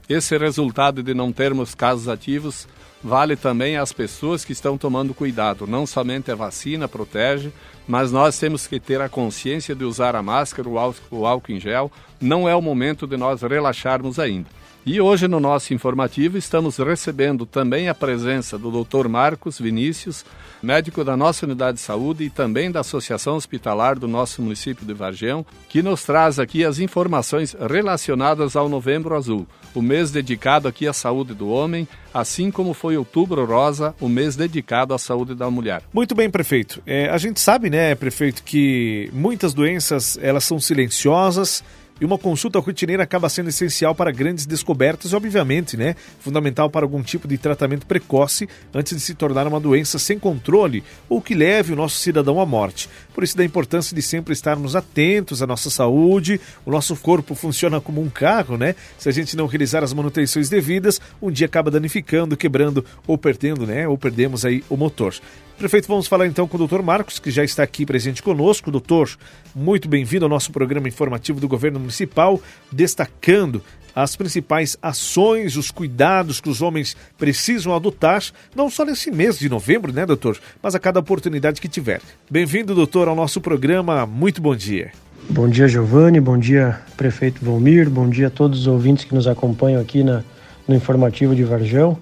Esse 0.09 0.37
resultado 0.37 1.03
de 1.03 1.13
não 1.13 1.33
termos 1.33 1.75
casos 1.75 2.07
ativos 2.07 2.67
vale 3.03 3.35
também 3.35 3.77
às 3.77 3.91
pessoas 3.91 4.45
que 4.45 4.53
estão 4.53 4.77
tomando 4.77 5.13
cuidado. 5.13 5.67
Não 5.67 5.85
somente 5.85 6.31
a 6.31 6.35
vacina 6.35 6.87
protege, 6.87 7.51
mas 7.87 8.11
nós 8.11 8.39
temos 8.39 8.65
que 8.67 8.79
ter 8.79 9.01
a 9.01 9.09
consciência 9.09 9.75
de 9.75 9.83
usar 9.83 10.15
a 10.15 10.23
máscara, 10.23 10.67
o 10.67 10.79
álcool, 10.79 11.01
o 11.11 11.25
álcool 11.25 11.51
em 11.51 11.59
gel. 11.59 11.91
Não 12.21 12.47
é 12.47 12.55
o 12.55 12.61
momento 12.61 13.05
de 13.05 13.17
nós 13.17 13.41
relaxarmos 13.41 14.17
ainda. 14.17 14.47
E 14.89 15.01
hoje 15.01 15.27
no 15.27 15.37
nosso 15.37 15.73
informativo 15.73 16.37
estamos 16.37 16.77
recebendo 16.77 17.45
também 17.45 17.89
a 17.89 17.93
presença 17.93 18.57
do 18.57 18.71
Dr. 18.71 19.09
Marcos 19.09 19.59
Vinícius, 19.59 20.23
médico 20.63 21.03
da 21.03 21.17
nossa 21.17 21.45
unidade 21.45 21.75
de 21.75 21.83
saúde 21.83 22.23
e 22.23 22.29
também 22.29 22.71
da 22.71 22.79
Associação 22.79 23.35
Hospitalar 23.35 23.99
do 23.99 24.07
nosso 24.07 24.41
município 24.41 24.85
de 24.85 24.93
Vargião, 24.93 25.45
que 25.67 25.83
nos 25.83 26.05
traz 26.05 26.39
aqui 26.39 26.63
as 26.63 26.79
informações 26.79 27.53
relacionadas 27.69 28.55
ao 28.55 28.69
Novembro 28.69 29.13
Azul, 29.13 29.45
o 29.75 29.81
mês 29.81 30.09
dedicado 30.09 30.69
aqui 30.69 30.87
à 30.87 30.93
saúde 30.93 31.33
do 31.33 31.49
homem, 31.49 31.85
assim 32.13 32.49
como 32.49 32.73
foi 32.73 32.95
Outubro 32.95 33.43
Rosa, 33.43 33.93
o 33.99 34.07
mês 34.07 34.37
dedicado 34.37 34.93
à 34.93 34.97
saúde 34.97 35.35
da 35.35 35.51
mulher. 35.51 35.83
Muito 35.91 36.15
bem, 36.15 36.29
prefeito. 36.29 36.81
É, 36.87 37.09
a 37.09 37.17
gente 37.17 37.41
sabe, 37.41 37.69
né, 37.69 37.93
prefeito, 37.93 38.41
que 38.41 39.09
muitas 39.11 39.53
doenças 39.53 40.17
elas 40.21 40.45
são 40.45 40.61
silenciosas 40.61 41.61
e 41.99 42.05
uma 42.05 42.17
consulta 42.17 42.59
rotineira 42.59 43.03
acaba 43.03 43.29
sendo 43.29 43.49
essencial 43.49 43.93
para 43.93 44.11
grandes 44.11 44.45
descobertas 44.45 45.13
obviamente, 45.13 45.75
né, 45.75 45.95
fundamental 46.19 46.69
para 46.69 46.85
algum 46.85 47.01
tipo 47.01 47.27
de 47.27 47.37
tratamento 47.37 47.85
precoce 47.85 48.47
antes 48.73 48.95
de 48.95 48.99
se 48.99 49.13
tornar 49.13 49.47
uma 49.47 49.59
doença 49.59 49.99
sem 49.99 50.17
controle 50.17 50.83
ou 51.09 51.21
que 51.21 51.35
leve 51.35 51.73
o 51.73 51.75
nosso 51.75 51.97
cidadão 51.97 52.39
à 52.39 52.45
morte. 52.45 52.89
Por 53.13 53.23
isso, 53.23 53.35
da 53.35 53.43
importância 53.43 53.95
de 53.95 54.01
sempre 54.01 54.33
estarmos 54.33 54.75
atentos 54.75 55.41
à 55.41 55.47
nossa 55.47 55.69
saúde. 55.69 56.39
O 56.65 56.71
nosso 56.71 56.95
corpo 56.95 57.33
funciona 57.33 57.81
como 57.81 58.01
um 58.01 58.09
carro, 58.09 58.57
né? 58.57 58.75
Se 58.97 59.09
a 59.09 59.11
gente 59.11 59.35
não 59.35 59.47
realizar 59.47 59.83
as 59.83 59.93
manutenções 59.93 60.49
devidas, 60.49 61.01
um 61.21 61.31
dia 61.31 61.47
acaba 61.47 61.71
danificando, 61.71 62.37
quebrando 62.37 62.85
ou 63.07 63.17
perdendo, 63.17 63.65
né? 63.65 63.87
Ou 63.87 63.97
perdemos 63.97 64.45
aí 64.45 64.63
o 64.69 64.77
motor. 64.77 65.15
Prefeito, 65.57 65.87
vamos 65.87 66.05
falar 66.05 66.27
então 66.27 66.47
com 66.47 66.55
o 66.55 66.59
doutor 66.59 66.83
Marcos, 66.83 67.17
que 67.17 67.31
já 67.31 67.43
está 67.43 67.63
aqui 67.63 67.83
presente 67.83 68.21
conosco. 68.21 68.69
Doutor, 68.69 69.09
muito 69.55 69.89
bem-vindo 69.89 70.23
ao 70.23 70.29
nosso 70.29 70.51
programa 70.51 70.87
informativo 70.87 71.39
do 71.39 71.47
Governo 71.47 71.79
Municipal, 71.79 72.39
destacando 72.71 73.63
as 73.95 74.15
principais 74.15 74.77
ações, 74.79 75.57
os 75.57 75.71
cuidados 75.71 76.39
que 76.39 76.47
os 76.47 76.61
homens 76.61 76.95
precisam 77.17 77.75
adotar, 77.75 78.21
não 78.55 78.69
só 78.69 78.85
nesse 78.85 79.09
mês 79.09 79.39
de 79.39 79.49
novembro, 79.49 79.91
né, 79.91 80.05
doutor, 80.05 80.37
mas 80.61 80.75
a 80.75 80.79
cada 80.79 80.99
oportunidade 80.99 81.59
que 81.59 81.67
tiver. 81.67 82.01
Bem-vindo, 82.29 82.75
doutor, 82.75 83.07
ao 83.07 83.15
nosso 83.15 83.41
programa. 83.41 84.05
Muito 84.05 84.39
bom 84.39 84.55
dia. 84.55 84.91
Bom 85.27 85.49
dia, 85.49 85.67
Giovanni. 85.67 86.19
Bom 86.19 86.37
dia, 86.37 86.79
prefeito 86.95 87.43
Volmir. 87.43 87.89
Bom 87.89 88.07
dia 88.07 88.27
a 88.27 88.29
todos 88.29 88.59
os 88.59 88.67
ouvintes 88.67 89.05
que 89.05 89.15
nos 89.15 89.25
acompanham 89.25 89.81
aqui 89.81 90.03
na, 90.03 90.23
no 90.67 90.75
informativo 90.75 91.35
de 91.35 91.43
Varjão. 91.43 91.97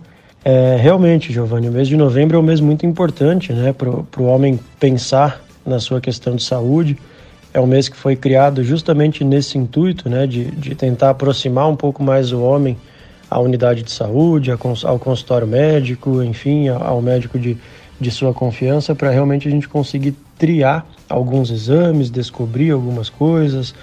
É, 0.47 0.75
realmente, 0.79 1.33
Giovanni, 1.33 1.67
o 1.67 1.71
mês 1.71 1.87
de 1.87 1.97
novembro 1.97 2.37
é 2.37 2.39
um 2.39 2.43
mês 2.43 2.59
muito 2.59 2.85
importante 2.85 3.51
né, 3.51 3.73
para 3.73 3.89
o 3.89 4.25
homem 4.25 4.59
pensar 4.79 5.41
na 5.65 5.79
sua 5.79 5.99
questão 5.99 6.35
de 6.35 6.43
saúde. 6.43 6.95
É 7.51 7.59
um 7.59 7.65
mês 7.65 7.89
que 7.89 7.97
foi 7.97 8.15
criado 8.15 8.63
justamente 8.63 9.23
nesse 9.23 9.57
intuito 9.57 10.07
né, 10.07 10.27
de, 10.27 10.45
de 10.51 10.75
tentar 10.75 11.09
aproximar 11.09 11.67
um 11.67 11.75
pouco 11.75 12.03
mais 12.03 12.31
o 12.31 12.43
homem 12.43 12.77
à 13.27 13.39
unidade 13.39 13.81
de 13.81 13.89
saúde, 13.89 14.51
ao 14.51 14.99
consultório 14.99 15.47
médico, 15.47 16.21
enfim, 16.21 16.67
ao 16.67 17.01
médico 17.01 17.39
de, 17.39 17.57
de 17.99 18.11
sua 18.11 18.31
confiança, 18.31 18.93
para 18.93 19.09
realmente 19.09 19.47
a 19.47 19.51
gente 19.51 19.67
conseguir 19.67 20.13
triar 20.37 20.85
alguns 21.09 21.49
exames, 21.49 22.11
descobrir 22.11 22.69
algumas 22.69 23.09
coisas, 23.09 23.73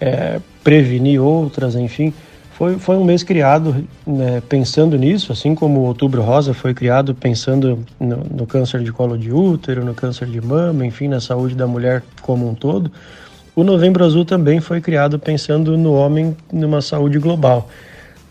é, 0.00 0.38
prevenir 0.62 1.20
outras, 1.20 1.74
enfim 1.74 2.14
foi, 2.54 2.78
foi 2.78 2.96
um 2.96 3.04
mês 3.04 3.22
criado 3.22 3.86
né, 4.06 4.42
pensando 4.48 4.96
nisso, 4.96 5.32
assim 5.32 5.54
como 5.54 5.80
o 5.80 5.84
Outubro 5.84 6.22
Rosa 6.22 6.52
foi 6.52 6.74
criado 6.74 7.14
pensando 7.14 7.84
no, 7.98 8.16
no, 8.16 8.46
câncer 8.46 8.82
de 8.82 8.92
colo 8.92 9.16
de 9.16 9.32
útero, 9.32 9.84
no 9.84 9.94
câncer 9.94 10.26
de 10.26 10.40
mama, 10.40 10.84
enfim, 10.84 11.08
na 11.08 11.20
saúde 11.20 11.54
da 11.54 11.66
mulher 11.66 12.02
como 12.20 12.48
um 12.48 12.54
todo. 12.54 12.90
O 13.56 13.64
Novembro 13.64 14.04
Azul 14.04 14.24
também 14.24 14.60
foi 14.60 14.80
criado 14.80 15.18
pensando 15.18 15.76
no 15.76 15.94
homem 15.94 16.36
numa 16.52 16.80
saúde 16.80 17.18
global. 17.18 17.68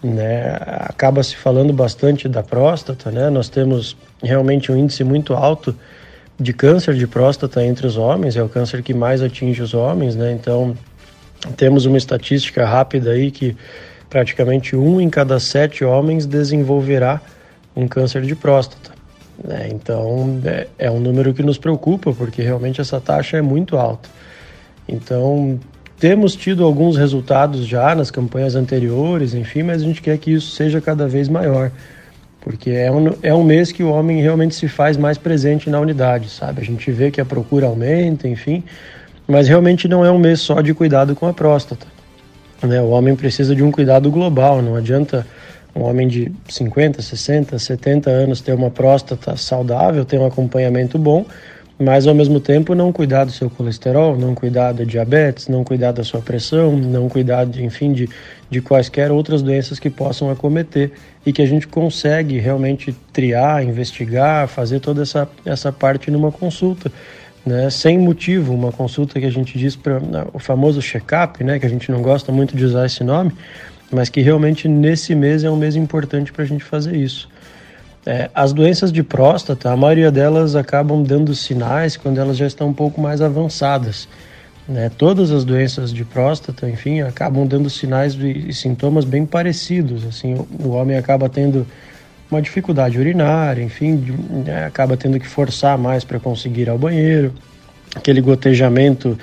Né? 0.03 0.57
Acaba 0.81 1.21
se 1.23 1.35
falando 1.35 1.71
bastante 1.73 2.27
da 2.27 2.41
próstata, 2.41 3.11
né? 3.11 3.29
Nós 3.29 3.47
temos 3.49 3.95
realmente 4.23 4.71
um 4.71 4.77
índice 4.77 5.03
muito 5.03 5.33
alto 5.33 5.75
de 6.39 6.53
câncer 6.53 6.95
de 6.95 7.05
próstata 7.05 7.63
entre 7.63 7.85
os 7.85 7.97
homens, 7.97 8.35
é 8.35 8.41
o 8.41 8.49
câncer 8.49 8.81
que 8.81 8.95
mais 8.95 9.21
atinge 9.21 9.61
os 9.61 9.75
homens, 9.75 10.15
né? 10.15 10.31
Então, 10.31 10.75
temos 11.55 11.85
uma 11.85 11.97
estatística 11.97 12.65
rápida 12.65 13.11
aí 13.11 13.29
que 13.29 13.55
praticamente 14.11 14.75
um 14.75 14.99
em 14.99 15.09
cada 15.09 15.39
sete 15.39 15.85
homens 15.85 16.25
desenvolverá 16.25 17.21
um 17.73 17.87
câncer 17.87 18.21
de 18.23 18.35
próstata. 18.35 18.91
Né? 19.41 19.69
Então 19.71 20.41
é, 20.43 20.67
é 20.77 20.91
um 20.91 20.99
número 20.99 21.33
que 21.33 21.41
nos 21.41 21.57
preocupa, 21.57 22.11
porque 22.13 22.41
realmente 22.41 22.81
essa 22.81 22.99
taxa 22.99 23.37
é 23.37 23.41
muito 23.41 23.77
alta. 23.77 24.09
Então 24.87 25.57
temos 25.97 26.35
tido 26.35 26.65
alguns 26.65 26.97
resultados 26.97 27.65
já 27.65 27.95
nas 27.95 28.11
campanhas 28.11 28.53
anteriores, 28.53 29.33
enfim, 29.33 29.63
mas 29.63 29.81
a 29.81 29.85
gente 29.85 30.01
quer 30.01 30.17
que 30.17 30.33
isso 30.33 30.51
seja 30.57 30.81
cada 30.81 31.07
vez 31.07 31.29
maior, 31.29 31.71
porque 32.41 32.69
é 32.69 32.91
um, 32.91 33.13
é 33.23 33.33
um 33.33 33.43
mês 33.43 33.71
que 33.71 33.81
o 33.81 33.89
homem 33.89 34.21
realmente 34.21 34.55
se 34.55 34.67
faz 34.67 34.97
mais 34.97 35.17
presente 35.17 35.69
na 35.69 35.79
unidade, 35.79 36.29
sabe? 36.29 36.59
A 36.59 36.65
gente 36.65 36.91
vê 36.91 37.11
que 37.11 37.21
a 37.21 37.25
procura 37.25 37.67
aumenta, 37.67 38.27
enfim, 38.27 38.61
mas 39.25 39.47
realmente 39.47 39.87
não 39.87 40.03
é 40.03 40.11
um 40.11 40.19
mês 40.19 40.41
só 40.41 40.59
de 40.59 40.73
cuidado 40.73 41.15
com 41.15 41.27
a 41.27 41.33
próstata. 41.33 42.00
Né? 42.63 42.81
O 42.81 42.89
homem 42.89 43.15
precisa 43.15 43.55
de 43.55 43.63
um 43.63 43.71
cuidado 43.71 44.09
global, 44.11 44.61
não 44.61 44.75
adianta 44.75 45.25
um 45.75 45.83
homem 45.83 46.07
de 46.07 46.31
50, 46.49 47.01
60, 47.01 47.57
70 47.57 48.09
anos 48.09 48.41
ter 48.41 48.53
uma 48.53 48.69
próstata 48.69 49.35
saudável, 49.37 50.03
ter 50.03 50.19
um 50.19 50.25
acompanhamento 50.25 50.97
bom, 50.97 51.25
mas 51.79 52.05
ao 52.05 52.13
mesmo 52.13 52.39
tempo 52.39 52.75
não 52.75 52.91
cuidar 52.91 53.23
do 53.23 53.31
seu 53.31 53.49
colesterol, 53.49 54.15
não 54.15 54.35
cuidar 54.35 54.71
da 54.71 54.83
diabetes, 54.83 55.47
não 55.47 55.63
cuidar 55.63 55.93
da 55.93 56.03
sua 56.03 56.21
pressão, 56.21 56.77
não 56.77 57.09
cuidar, 57.09 57.45
de, 57.45 57.63
enfim, 57.63 57.91
de, 57.91 58.07
de 58.49 58.61
quaisquer 58.61 59.11
outras 59.11 59.41
doenças 59.41 59.79
que 59.79 59.89
possam 59.89 60.29
acometer 60.29 60.91
e 61.25 61.33
que 61.33 61.41
a 61.41 61.45
gente 61.45 61.67
consegue 61.67 62.37
realmente 62.37 62.95
triar, 63.11 63.63
investigar, 63.63 64.47
fazer 64.47 64.79
toda 64.79 65.01
essa, 65.01 65.27
essa 65.43 65.71
parte 65.71 66.11
numa 66.11 66.31
consulta 66.31 66.91
né, 67.45 67.69
sem 67.69 67.97
motivo, 67.97 68.53
uma 68.53 68.71
consulta 68.71 69.19
que 69.19 69.25
a 69.25 69.31
gente 69.31 69.57
diz 69.57 69.75
para 69.75 69.99
o 70.33 70.39
famoso 70.39 70.81
check-up, 70.81 71.43
né, 71.43 71.59
que 71.59 71.65
a 71.65 71.69
gente 71.69 71.91
não 71.91 72.01
gosta 72.01 72.31
muito 72.31 72.55
de 72.55 72.63
usar 72.63 72.85
esse 72.85 73.03
nome, 73.03 73.31
mas 73.91 74.09
que 74.09 74.21
realmente 74.21 74.67
nesse 74.67 75.15
mês 75.15 75.43
é 75.43 75.49
um 75.49 75.55
mês 75.55 75.75
importante 75.75 76.31
para 76.31 76.43
a 76.43 76.47
gente 76.47 76.63
fazer 76.63 76.95
isso. 76.95 77.27
É, 78.05 78.29
as 78.33 78.51
doenças 78.51 78.91
de 78.91 79.03
próstata, 79.03 79.71
a 79.71 79.77
maioria 79.77 80.11
delas 80.11 80.55
acabam 80.55 81.03
dando 81.03 81.35
sinais 81.35 81.95
quando 81.95 82.19
elas 82.19 82.37
já 82.37 82.47
estão 82.47 82.69
um 82.69 82.73
pouco 82.73 82.99
mais 82.99 83.21
avançadas. 83.21 84.07
Né? 84.67 84.89
Todas 84.97 85.31
as 85.31 85.43
doenças 85.43 85.93
de 85.93 86.03
próstata, 86.03 86.67
enfim, 86.69 87.01
acabam 87.01 87.45
dando 87.45 87.69
sinais 87.69 88.15
e 88.15 88.53
sintomas 88.53 89.05
bem 89.05 89.25
parecidos. 89.25 90.05
Assim, 90.05 90.35
o 90.63 90.69
homem 90.69 90.97
acaba 90.97 91.29
tendo 91.29 91.67
uma 92.31 92.41
dificuldade 92.41 92.97
urinária, 92.97 93.61
enfim, 93.61 94.15
né, 94.45 94.65
acaba 94.65 94.95
tendo 94.95 95.19
que 95.19 95.27
forçar 95.27 95.77
mais 95.77 96.03
para 96.05 96.19
conseguir 96.19 96.61
ir 96.61 96.69
ao 96.69 96.77
banheiro, 96.77 97.33
aquele 97.93 98.21
gotejamento 98.21 99.19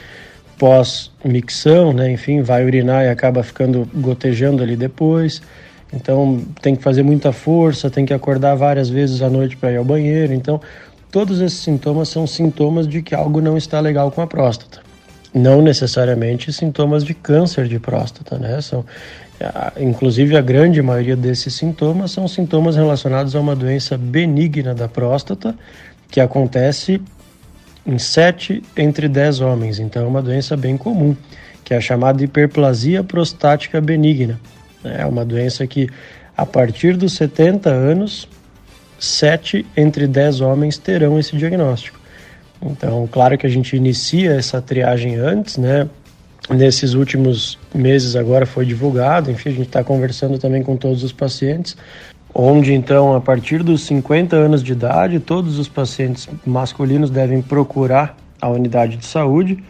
pós-micção, 0.58 1.92
né, 1.92 2.12
enfim, 2.12 2.42
vai 2.42 2.64
urinar 2.64 3.04
e 3.04 3.08
acaba 3.08 3.42
ficando 3.42 3.88
gotejando 3.94 4.62
ali 4.62 4.76
depois. 4.76 5.40
Então 5.92 6.42
tem 6.60 6.76
que 6.76 6.82
fazer 6.82 7.02
muita 7.02 7.32
força, 7.32 7.88
tem 7.88 8.04
que 8.04 8.12
acordar 8.12 8.54
várias 8.54 8.90
vezes 8.90 9.22
à 9.22 9.30
noite 9.30 9.56
para 9.56 9.72
ir 9.72 9.76
ao 9.76 9.84
banheiro. 9.84 10.34
Então 10.34 10.60
todos 11.10 11.40
esses 11.40 11.60
sintomas 11.60 12.10
são 12.10 12.26
sintomas 12.26 12.86
de 12.86 13.00
que 13.00 13.14
algo 13.14 13.40
não 13.40 13.56
está 13.56 13.80
legal 13.80 14.10
com 14.10 14.20
a 14.20 14.26
próstata. 14.26 14.87
Não 15.34 15.60
necessariamente 15.60 16.52
sintomas 16.52 17.04
de 17.04 17.14
câncer 17.14 17.68
de 17.68 17.78
próstata, 17.78 18.38
né? 18.38 18.60
São, 18.60 18.84
Inclusive, 19.78 20.36
a 20.36 20.40
grande 20.40 20.82
maioria 20.82 21.16
desses 21.16 21.54
sintomas 21.54 22.10
são 22.10 22.26
sintomas 22.26 22.74
relacionados 22.74 23.36
a 23.36 23.40
uma 23.40 23.54
doença 23.54 23.96
benigna 23.96 24.74
da 24.74 24.88
próstata, 24.88 25.54
que 26.10 26.20
acontece 26.20 27.00
em 27.86 27.98
7 27.98 28.62
entre 28.76 29.08
10 29.08 29.40
homens. 29.40 29.78
Então, 29.78 30.02
é 30.02 30.06
uma 30.06 30.22
doença 30.22 30.56
bem 30.56 30.76
comum, 30.76 31.16
que 31.64 31.72
é 31.72 31.76
a 31.76 31.80
chamada 31.80 32.22
hiperplasia 32.22 33.04
prostática 33.04 33.80
benigna. 33.80 34.40
É 34.82 35.06
uma 35.06 35.24
doença 35.24 35.66
que, 35.66 35.88
a 36.36 36.44
partir 36.44 36.96
dos 36.96 37.12
70 37.12 37.70
anos, 37.70 38.28
7 38.98 39.64
entre 39.76 40.08
10 40.08 40.40
homens 40.40 40.78
terão 40.78 41.16
esse 41.16 41.36
diagnóstico. 41.36 41.97
Então, 42.60 43.08
claro 43.10 43.38
que 43.38 43.46
a 43.46 43.50
gente 43.50 43.76
inicia 43.76 44.32
essa 44.32 44.60
triagem 44.60 45.16
antes, 45.16 45.56
né? 45.56 45.88
nesses 46.50 46.94
últimos 46.94 47.58
meses 47.74 48.16
agora 48.16 48.46
foi 48.46 48.64
divulgado, 48.64 49.30
enfim, 49.30 49.50
a 49.50 49.52
gente 49.52 49.66
está 49.66 49.84
conversando 49.84 50.38
também 50.38 50.62
com 50.62 50.76
todos 50.76 51.02
os 51.04 51.12
pacientes, 51.12 51.76
onde 52.34 52.72
então 52.72 53.14
a 53.14 53.20
partir 53.20 53.62
dos 53.62 53.82
50 53.82 54.36
anos 54.36 54.62
de 54.62 54.72
idade, 54.72 55.20
todos 55.20 55.58
os 55.58 55.68
pacientes 55.68 56.28
masculinos 56.46 57.10
devem 57.10 57.42
procurar 57.42 58.16
a 58.40 58.48
unidade 58.48 58.96
de 58.96 59.04
saúde. 59.04 59.62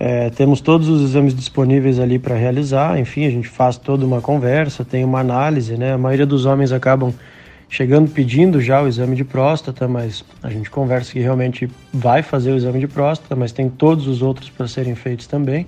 É, 0.00 0.30
temos 0.30 0.60
todos 0.60 0.88
os 0.88 1.02
exames 1.02 1.34
disponíveis 1.34 1.98
ali 1.98 2.18
para 2.18 2.36
realizar, 2.36 2.98
enfim, 2.98 3.26
a 3.26 3.30
gente 3.30 3.48
faz 3.48 3.76
toda 3.76 4.06
uma 4.06 4.20
conversa, 4.20 4.84
tem 4.84 5.04
uma 5.04 5.18
análise, 5.18 5.76
né? 5.76 5.92
A 5.92 5.98
maioria 5.98 6.24
dos 6.24 6.46
homens 6.46 6.70
acabam 6.70 7.12
chegando 7.68 8.10
pedindo 8.10 8.60
já 8.60 8.82
o 8.82 8.88
exame 8.88 9.14
de 9.14 9.24
próstata, 9.24 9.86
mas 9.86 10.24
a 10.42 10.50
gente 10.50 10.70
conversa 10.70 11.12
que 11.12 11.20
realmente 11.20 11.70
vai 11.92 12.22
fazer 12.22 12.52
o 12.52 12.56
exame 12.56 12.80
de 12.80 12.88
próstata, 12.88 13.36
mas 13.36 13.52
tem 13.52 13.68
todos 13.68 14.06
os 14.06 14.22
outros 14.22 14.48
para 14.48 14.66
serem 14.66 14.94
feitos 14.94 15.26
também. 15.26 15.66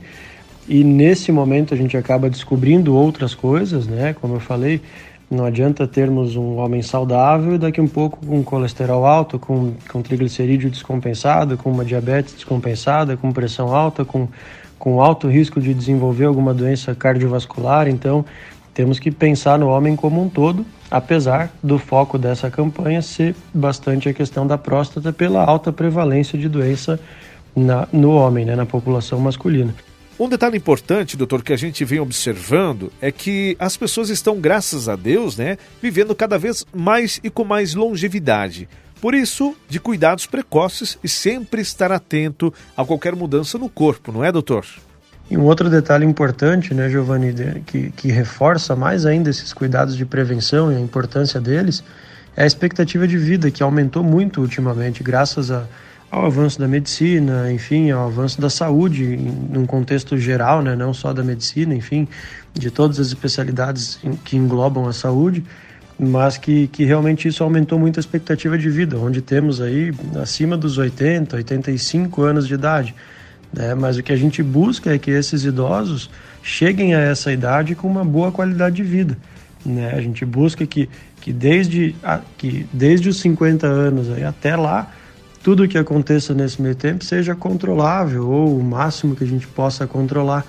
e 0.69 0.85
nesse 0.85 1.33
momento 1.33 1.75
a 1.75 1.77
gente 1.77 1.97
acaba 1.97 2.31
descobrindo 2.31 2.95
outras 2.95 3.35
coisas, 3.35 3.87
né? 3.89 4.15
Como 4.15 4.37
eu 4.37 4.41
falei, 4.41 4.81
não 5.31 5.45
adianta 5.45 5.87
termos 5.87 6.35
um 6.35 6.57
homem 6.57 6.83
saudável 6.83 7.55
e 7.55 7.59
daqui 7.59 7.81
um 7.81 7.87
pouco 7.87 8.19
com 8.27 8.43
colesterol 8.43 9.07
alto, 9.07 9.39
com, 9.39 9.75
com 9.89 10.03
triglicerídeo 10.03 10.69
descompensado, 10.69 11.57
com 11.57 11.71
uma 11.71 11.85
diabetes 11.85 12.35
descompensada, 12.35 13.17
com 13.17 13.31
pressão 13.31 13.73
alta, 13.75 14.05
com, 14.05 14.27
com 14.77 15.01
alto 15.01 15.29
risco 15.29 15.61
de 15.61 15.73
desenvolver 15.73 16.25
alguma 16.25 16.53
doença 16.53 16.97
cardiovascular. 16.97 17.87
Então, 17.87 18.25
temos 18.75 18.99
que 18.99 19.11
pensar 19.11 19.59
no 19.59 19.69
homem 19.69 19.97
como 19.97 20.23
um 20.23 20.29
todo, 20.29 20.65
apesar 20.91 21.53
do 21.63 21.79
foco 21.79 22.19
dessa 22.19 22.51
campanha 22.51 23.03
ser 23.03 23.35
bastante 23.53 24.09
a 24.09 24.15
questão 24.15 24.47
da 24.47 24.57
próstata 24.57 25.13
pela 25.13 25.45
alta 25.45 25.73
prevalência 25.73 26.39
de 26.39 26.49
doença 26.49 26.99
na, 27.55 27.89
no 27.93 28.13
homem, 28.13 28.45
né, 28.45 28.55
na 28.55 28.67
população 28.67 29.19
masculina. 29.21 29.75
Um 30.19 30.29
detalhe 30.29 30.57
importante, 30.57 31.17
doutor, 31.17 31.43
que 31.43 31.53
a 31.53 31.57
gente 31.57 31.83
vem 31.85 31.99
observando 31.99 32.93
é 33.01 33.11
que 33.11 33.57
as 33.59 33.77
pessoas 33.77 34.11
estão, 34.11 34.39
graças 34.39 34.89
a 34.89 34.95
Deus, 34.95 35.37
né, 35.37 35.57
vivendo 35.81 36.15
cada 36.15 36.39
vez 36.39 36.65
mais 36.75 37.19
e 37.25 37.31
com 37.31 37.43
mais 37.43 37.75
longevidade. 37.75 38.69
Por 39.01 39.15
isso, 39.15 39.57
de 39.67 39.81
cuidados 39.81 40.27
precoces 40.27 40.99
e 41.03 41.09
sempre 41.09 41.63
estar 41.63 41.91
atento 41.91 42.53
a 42.77 42.85
qualquer 42.85 43.17
mudança 43.17 43.57
no 43.57 43.69
corpo, 43.69 44.13
não 44.13 44.23
é, 44.23 44.31
doutor? 44.31 44.67
E 45.31 45.39
um 45.39 45.45
outro 45.45 45.71
detalhe 45.71 46.05
importante, 46.05 46.75
né, 46.75 46.89
Giovanni, 46.89 47.33
que, 47.65 47.91
que 47.93 48.11
reforça 48.11 48.75
mais 48.75 49.07
ainda 49.07 49.31
esses 49.31 49.53
cuidados 49.53 49.97
de 49.97 50.05
prevenção 50.05 50.73
e 50.73 50.77
a 50.77 50.81
importância 50.81 51.41
deles, 51.41 51.85
é 52.37 52.43
a 52.43 52.47
expectativa 52.47 53.07
de 53.07 53.17
vida, 53.17 53.49
que 53.51 53.63
aumentou 53.63 54.03
muito 54.03 54.41
ultimamente, 54.41 55.05
graças 55.05 55.53
a, 55.53 55.65
ao 56.11 56.27
avanço 56.27 56.59
da 56.59 56.67
medicina, 56.67 57.51
enfim, 57.53 57.93
ao 57.93 58.09
avanço 58.09 58.41
da 58.41 58.51
saúde, 58.51 59.05
em, 59.05 59.49
num 59.53 59.67
contexto 59.67 60.19
geral, 60.19 60.63
né, 60.63 60.75
não 60.75 60.93
só 60.93 61.13
da 61.13 61.23
medicina, 61.23 61.75
enfim, 61.75 62.09
de 62.53 62.69
todas 62.69 62.99
as 62.99 63.07
especialidades 63.07 64.01
que 64.25 64.37
englobam 64.37 64.89
a 64.89 64.93
saúde, 64.93 65.45
mas 65.97 66.37
que, 66.39 66.67
que 66.69 66.85
realmente 66.85 67.29
isso 67.29 67.45
aumentou 67.45 67.79
muito 67.79 67.99
a 67.99 68.01
expectativa 68.01 68.59
de 68.59 68.69
vida, 68.69 68.99
onde 68.99 69.21
temos 69.21 69.61
aí 69.61 69.93
acima 70.21 70.57
dos 70.57 70.77
80, 70.77 71.37
85 71.37 72.23
anos 72.23 72.49
de 72.49 72.55
idade. 72.55 72.95
Né? 73.53 73.75
Mas 73.75 73.97
o 73.99 74.03
que 74.03 74.13
a 74.13 74.17
gente 74.17 74.43
busca 74.43 74.95
é 74.95 74.99
que 74.99 75.11
esses 75.11 75.45
idosos 75.45 76.11
cheguem 76.43 76.95
a 76.95 77.01
essa 77.01 77.33
idade 77.33 77.75
com 77.75 77.89
uma 77.89 78.05
boa 78.05 78.31
qualidade 78.31 78.77
de 78.77 78.83
vida. 78.83 79.17
Né? 79.65 79.93
A 79.95 80.01
gente 80.01 80.25
busca 80.25 80.67
que, 80.67 80.89
que, 81.21 81.33
desde, 81.33 81.95
a, 82.03 82.21
que 82.39 82.67
desde 82.73 83.09
os 83.09 83.21
50 83.21 83.67
anos 83.67 84.11
aí 84.11 84.25
até 84.25 84.57
lá, 84.57 84.91
tudo 85.43 85.69
que 85.69 85.79
aconteça 85.79 86.35
nesse 86.35 86.61
meio 86.61 86.75
tempo 86.75 87.05
seja 87.05 87.35
controlável 87.35 88.29
ou 88.29 88.59
o 88.59 88.63
máximo 88.63 89.17
que 89.17 89.25
a 89.25 89.27
gente 89.27 89.47
possa 89.47 89.87
controlar. 89.87 90.45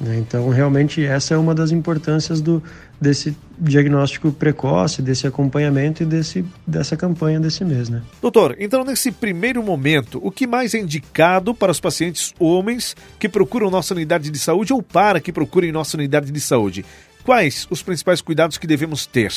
Né? 0.00 0.18
Então, 0.18 0.48
realmente, 0.48 1.04
essa 1.04 1.34
é 1.34 1.36
uma 1.36 1.54
das 1.54 1.70
importâncias 1.70 2.40
do, 2.40 2.62
desse 3.02 3.36
diagnóstico 3.58 4.32
precoce, 4.32 5.02
desse 5.02 5.26
acompanhamento 5.26 6.02
e 6.02 6.06
desse, 6.06 6.44
dessa 6.66 6.96
campanha 6.96 7.40
desse 7.40 7.64
mês. 7.64 7.88
Né? 7.88 8.00
Doutor, 8.20 8.56
então, 8.58 8.84
nesse 8.84 9.10
primeiro 9.10 9.62
momento, 9.62 10.20
o 10.22 10.30
que 10.30 10.46
mais 10.46 10.72
é 10.74 10.78
indicado 10.78 11.54
para 11.54 11.72
os 11.72 11.80
pacientes 11.80 12.32
homens 12.38 12.96
que 13.18 13.28
procuram 13.28 13.70
nossa 13.70 13.92
unidade 13.92 14.30
de 14.30 14.38
saúde 14.38 14.72
ou 14.72 14.82
para 14.82 15.20
que 15.20 15.32
procurem 15.32 15.72
nossa 15.72 15.96
unidade 15.96 16.30
de 16.30 16.40
saúde? 16.40 16.84
Quais 17.24 17.66
os 17.70 17.82
principais 17.82 18.20
cuidados 18.20 18.56
que 18.56 18.66
devemos 18.66 19.06
ter? 19.06 19.32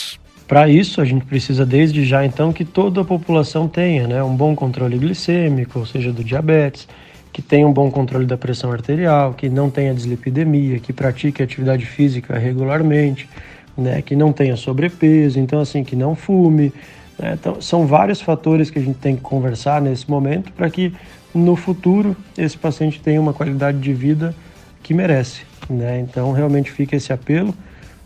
Para 0.47 0.69
isso, 0.69 1.01
a 1.01 1.05
gente 1.05 1.25
precisa 1.25 1.65
desde 1.65 2.05
já 2.05 2.23
então 2.23 2.53
que 2.53 2.63
toda 2.63 3.01
a 3.01 3.05
população 3.05 3.67
tenha 3.67 4.07
né, 4.07 4.23
um 4.23 4.35
bom 4.35 4.55
controle 4.55 4.97
glicêmico, 4.97 5.79
ou 5.79 5.85
seja, 5.87 6.13
do 6.13 6.23
diabetes, 6.23 6.87
que 7.33 7.41
tenha 7.41 7.67
um 7.67 7.73
bom 7.73 7.91
controle 7.91 8.25
da 8.25 8.37
pressão 8.37 8.71
arterial, 8.71 9.33
que 9.33 9.49
não 9.49 9.69
tenha 9.69 9.93
dislipidemia, 9.93 10.79
que 10.79 10.93
pratique 10.93 11.43
atividade 11.43 11.85
física 11.85 12.37
regularmente, 12.37 13.27
né, 13.77 14.01
que 14.01 14.15
não 14.15 14.31
tenha 14.31 14.55
sobrepeso, 14.55 15.39
então 15.39 15.59
assim, 15.59 15.83
que 15.83 15.95
não 15.95 16.15
fume. 16.15 16.73
Né? 17.19 17.37
Então, 17.39 17.61
são 17.61 17.85
vários 17.85 18.21
fatores 18.21 18.69
que 18.69 18.79
a 18.79 18.81
gente 18.81 18.97
tem 18.97 19.15
que 19.15 19.21
conversar 19.21 19.81
nesse 19.81 20.09
momento 20.09 20.51
para 20.53 20.69
que 20.69 20.93
no 21.33 21.55
futuro 21.55 22.15
esse 22.37 22.57
paciente 22.57 22.99
tenha 22.99 23.19
uma 23.19 23.33
qualidade 23.33 23.77
de 23.79 23.93
vida 23.93 24.35
que 24.81 24.93
merece. 24.93 25.41
Né? 25.69 25.99
Então, 25.99 26.31
realmente 26.31 26.71
fica 26.71 26.95
esse 26.95 27.11
apelo 27.11 27.53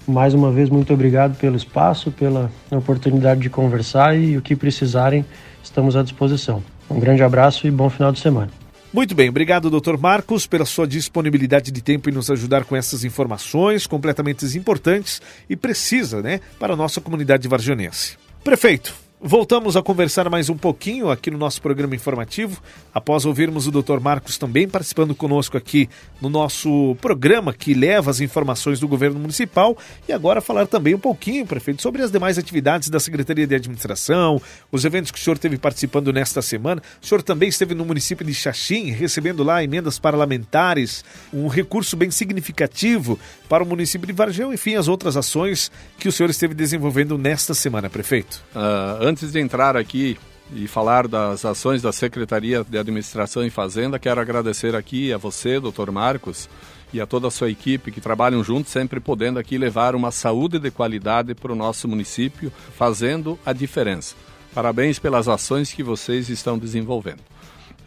mais 0.10 0.34
uma 0.34 0.52
vez, 0.52 0.70
muito 0.70 0.94
obrigado 0.94 1.38
pelo 1.38 1.56
espaço, 1.56 2.12
pela 2.12 2.52
oportunidade 2.72 3.42
de 3.42 3.50
conversar 3.50 4.18
e 4.18 4.38
o 4.38 4.42
que 4.42 4.56
precisarem, 4.56 5.24
estamos 5.64 5.96
à 5.96 6.04
disposição. 6.04 6.64
Um 6.90 7.00
grande 7.00 7.22
abraço 7.22 7.68
e 7.68 7.72
bom 7.72 7.90
final 7.90 8.12
de 8.12 8.20
semana. 8.20 8.59
Muito 8.92 9.14
bem, 9.14 9.30
obrigado, 9.30 9.70
Dr. 9.70 9.98
Marcos, 9.98 10.48
pela 10.48 10.66
sua 10.66 10.88
disponibilidade 10.88 11.70
de 11.70 11.80
tempo 11.80 12.10
em 12.10 12.14
nos 12.14 12.32
ajudar 12.32 12.66
com 12.66 12.76
essas 12.76 13.04
informações 13.04 13.86
completamente 13.86 14.46
importantes 14.58 15.22
e 15.48 15.56
precisa, 15.56 16.24
né, 16.24 16.42
para 16.60 16.74
a 16.74 16.76
nossa 16.76 17.00
comunidade 17.00 17.48
varjanense. 17.48 18.18
Prefeito, 18.44 18.96
Voltamos 19.22 19.76
a 19.76 19.84
conversar 19.84 20.30
mais 20.30 20.50
um 20.50 20.56
pouquinho 20.56 21.12
aqui 21.12 21.30
no 21.30 21.38
nosso 21.38 21.62
programa 21.62 21.94
informativo, 21.94 22.64
após 22.94 23.26
ouvirmos 23.26 23.68
o 23.68 23.72
Dr. 23.72 24.00
Marcos 24.00 24.38
também 24.38 24.66
participando 24.66 25.14
conosco 25.14 25.58
aqui 25.58 25.90
no 26.22 26.30
nosso 26.30 26.96
programa 27.02 27.52
que 27.52 27.74
leva 27.74 28.10
as 28.10 28.22
informações 28.22 28.80
do 28.80 28.88
governo 28.88 29.20
municipal 29.20 29.78
e 30.08 30.14
agora 30.14 30.40
falar 30.40 30.68
também 30.68 30.96
um 30.96 31.00
pouquinho, 31.00 31.46
prefeito, 31.46 31.82
sobre 31.82 32.02
as 32.02 32.14
demais 32.14 32.38
atividades 32.38 32.88
da 32.88 32.98
Secretaria 32.98 33.46
de 33.46 33.54
Administração, 33.54 34.42
os 34.72 34.86
eventos 34.86 35.12
que 35.12 35.20
o 35.20 35.22
senhor 35.22 35.36
esteve 35.36 35.58
participando 35.58 36.14
nesta 36.14 36.42
semana. 36.42 36.82
O 37.04 37.06
senhor 37.06 37.22
também 37.22 37.50
esteve 37.50 37.76
no 37.76 37.84
município 37.84 38.26
de 38.26 38.34
Xaxim, 38.34 38.90
recebendo 38.92 39.44
lá 39.44 39.62
emendas 39.62 40.00
parlamentares, 40.00 41.04
um 41.34 41.50
recurso 41.50 41.98
bem 41.98 42.10
significativo 42.10 43.20
para 43.50 43.66
o 43.66 43.68
município 43.68 44.08
de 44.08 44.14
Vargem, 44.14 44.54
enfim, 44.54 44.76
as 44.76 44.88
outras 44.88 45.18
ações 45.18 45.70
que 45.98 46.08
o 46.08 46.12
senhor 46.12 46.30
esteve 46.30 46.54
desenvolvendo 46.54 47.18
nesta 47.18 47.54
semana, 47.54 47.90
prefeito. 47.90 48.42
Uh 48.56 49.09
Antes 49.10 49.32
de 49.32 49.40
entrar 49.40 49.76
aqui 49.76 50.20
e 50.54 50.68
falar 50.68 51.08
das 51.08 51.44
ações 51.44 51.82
da 51.82 51.92
Secretaria 51.92 52.64
de 52.64 52.78
Administração 52.78 53.44
e 53.44 53.50
Fazenda, 53.50 53.98
quero 53.98 54.22
agradecer 54.22 54.76
aqui 54.76 55.12
a 55.12 55.18
você, 55.18 55.60
doutor 55.60 55.90
Marcos, 55.90 56.48
e 56.94 57.02
a 57.02 57.08
toda 57.08 57.28
a 57.28 57.32
sua 57.32 57.50
equipe 57.50 57.92
que 57.92 58.00
trabalham 58.00 58.44
juntos, 58.44 58.72
sempre 58.72 59.00
podendo 59.00 59.40
aqui 59.40 59.58
levar 59.58 59.96
uma 59.96 60.12
saúde 60.12 60.60
de 60.60 60.70
qualidade 60.70 61.34
para 61.34 61.52
o 61.52 61.56
nosso 61.56 61.88
município, 61.88 62.54
fazendo 62.78 63.40
a 63.44 63.52
diferença. 63.52 64.16
Parabéns 64.54 65.00
pelas 65.00 65.28
ações 65.28 65.74
que 65.74 65.82
vocês 65.82 66.30
estão 66.30 66.56
desenvolvendo. 66.56 67.22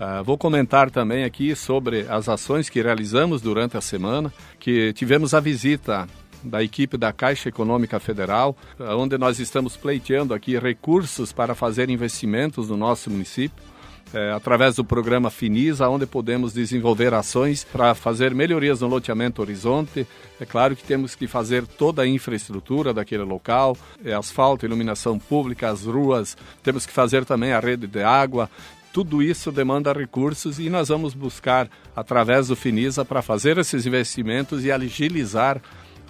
Uh, 0.01 0.25
vou 0.25 0.37
comentar 0.37 0.91
também 0.91 1.23
aqui 1.23 1.55
sobre 1.55 2.05
as 2.09 2.29
ações 2.29 2.69
que 2.69 2.83
realizamos 2.83 3.41
durante 3.41 3.77
a 3.77 3.81
semana, 3.81 4.35
que 4.59 4.93
tivemos 4.95 5.35
a 5.35 5.39
visita 5.39 6.09
da 6.43 6.63
equipe 6.63 6.97
da 6.97 7.13
Caixa 7.13 7.49
Econômica 7.49 7.99
Federal, 8.01 8.57
onde 8.99 9.17
nós 9.19 9.39
estamos 9.39 9.77
pleiteando 9.77 10.35
aqui 10.35 10.59
recursos 10.59 11.33
para 11.33 11.55
fazer 11.55 11.91
investimentos 11.91 12.69
no 12.69 12.77
nosso 12.77 13.11
município. 13.11 13.73
É, 14.15 14.31
através 14.31 14.77
do 14.77 14.85
programa 14.85 15.31
Finisa, 15.31 15.89
onde 15.89 16.05
podemos 16.05 16.53
desenvolver 16.53 17.15
ações 17.15 17.65
para 17.65 17.95
fazer 17.95 18.35
melhorias 18.35 18.83
no 18.83 18.87
loteamento 18.87 19.41
Horizonte. 19.41 20.07
É 20.39 20.45
claro 20.45 20.77
que 20.77 20.85
temos 20.85 21.15
que 21.15 21.27
fazer 21.27 21.67
toda 21.67 22.03
a 22.03 22.07
infraestrutura 22.07 22.93
daquele 22.93 23.23
local, 23.23 23.75
é, 24.05 24.13
asfalto, 24.13 24.67
iluminação 24.67 25.19
pública, 25.19 25.71
as 25.71 25.87
ruas, 25.87 26.37
temos 26.63 26.85
que 26.85 26.93
fazer 26.93 27.25
também 27.25 27.53
a 27.53 27.61
rede 27.61 27.87
de 27.87 28.03
água, 28.03 28.51
tudo 28.93 29.23
isso 29.23 29.51
demanda 29.51 29.91
recursos 29.95 30.59
e 30.59 30.69
nós 30.69 30.89
vamos 30.89 31.15
buscar, 31.15 31.67
através 31.97 32.49
do 32.49 32.57
Finisa, 32.57 33.07
para 33.07 33.23
fazer 33.23 33.57
esses 33.57 33.87
investimentos 33.87 34.63
e 34.63 34.71
agilizar 34.71 35.63